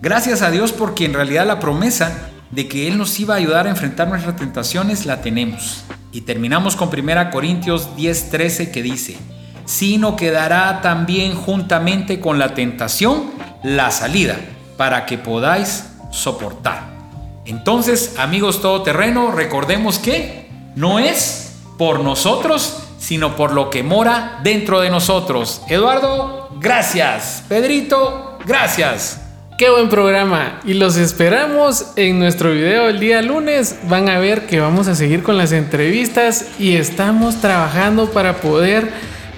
Gracias 0.00 0.42
a 0.42 0.50
Dios 0.50 0.72
porque 0.72 1.04
en 1.04 1.14
realidad 1.14 1.46
la 1.46 1.58
promesa 1.58 2.30
de 2.50 2.68
que 2.68 2.88
Él 2.88 2.98
nos 2.98 3.18
iba 3.18 3.34
a 3.34 3.38
ayudar 3.38 3.66
a 3.66 3.70
enfrentar 3.70 4.08
nuestras 4.08 4.36
tentaciones 4.36 5.06
la 5.06 5.20
tenemos. 5.20 5.84
Y 6.12 6.22
terminamos 6.22 6.76
con 6.76 6.88
1 6.88 7.30
Corintios 7.30 7.96
10:13 7.96 8.70
que 8.70 8.82
dice, 8.82 9.16
sino 9.64 10.16
quedará 10.16 10.80
también 10.80 11.34
juntamente 11.34 12.20
con 12.20 12.38
la 12.38 12.54
tentación 12.54 13.30
la 13.62 13.90
salida, 13.90 14.36
para 14.76 15.06
que 15.06 15.18
podáis 15.18 15.84
soportar. 16.10 16.96
Entonces, 17.44 18.14
amigos 18.18 18.60
todoterreno, 18.60 19.32
recordemos 19.32 19.98
que 19.98 20.48
no 20.74 20.98
es 20.98 21.54
por 21.78 22.00
nosotros, 22.00 22.82
sino 22.98 23.36
por 23.36 23.52
lo 23.52 23.70
que 23.70 23.82
mora 23.82 24.40
dentro 24.42 24.80
de 24.80 24.90
nosotros. 24.90 25.62
Eduardo, 25.68 26.50
gracias. 26.60 27.44
Pedrito, 27.48 28.38
gracias. 28.46 29.25
Qué 29.56 29.70
buen 29.70 29.88
programa 29.88 30.60
y 30.64 30.74
los 30.74 30.98
esperamos 30.98 31.92
en 31.96 32.18
nuestro 32.18 32.52
video 32.52 32.90
el 32.90 33.00
día 33.00 33.22
lunes. 33.22 33.78
Van 33.88 34.10
a 34.10 34.18
ver 34.18 34.46
que 34.46 34.60
vamos 34.60 34.86
a 34.86 34.94
seguir 34.94 35.22
con 35.22 35.38
las 35.38 35.50
entrevistas 35.52 36.48
y 36.58 36.76
estamos 36.76 37.40
trabajando 37.40 38.10
para 38.10 38.42
poder 38.42 38.90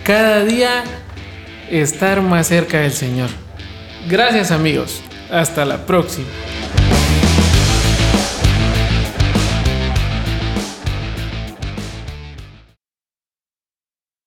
cada 0.03 0.45
día 0.45 0.83
estar 1.71 2.21
más 2.21 2.49
cerca 2.49 2.81
del 2.81 2.91
Señor. 2.91 3.31
Gracias 4.09 4.51
amigos. 4.51 5.03
Hasta 5.31 5.65
la 5.65 5.87
próxima. 5.87 6.27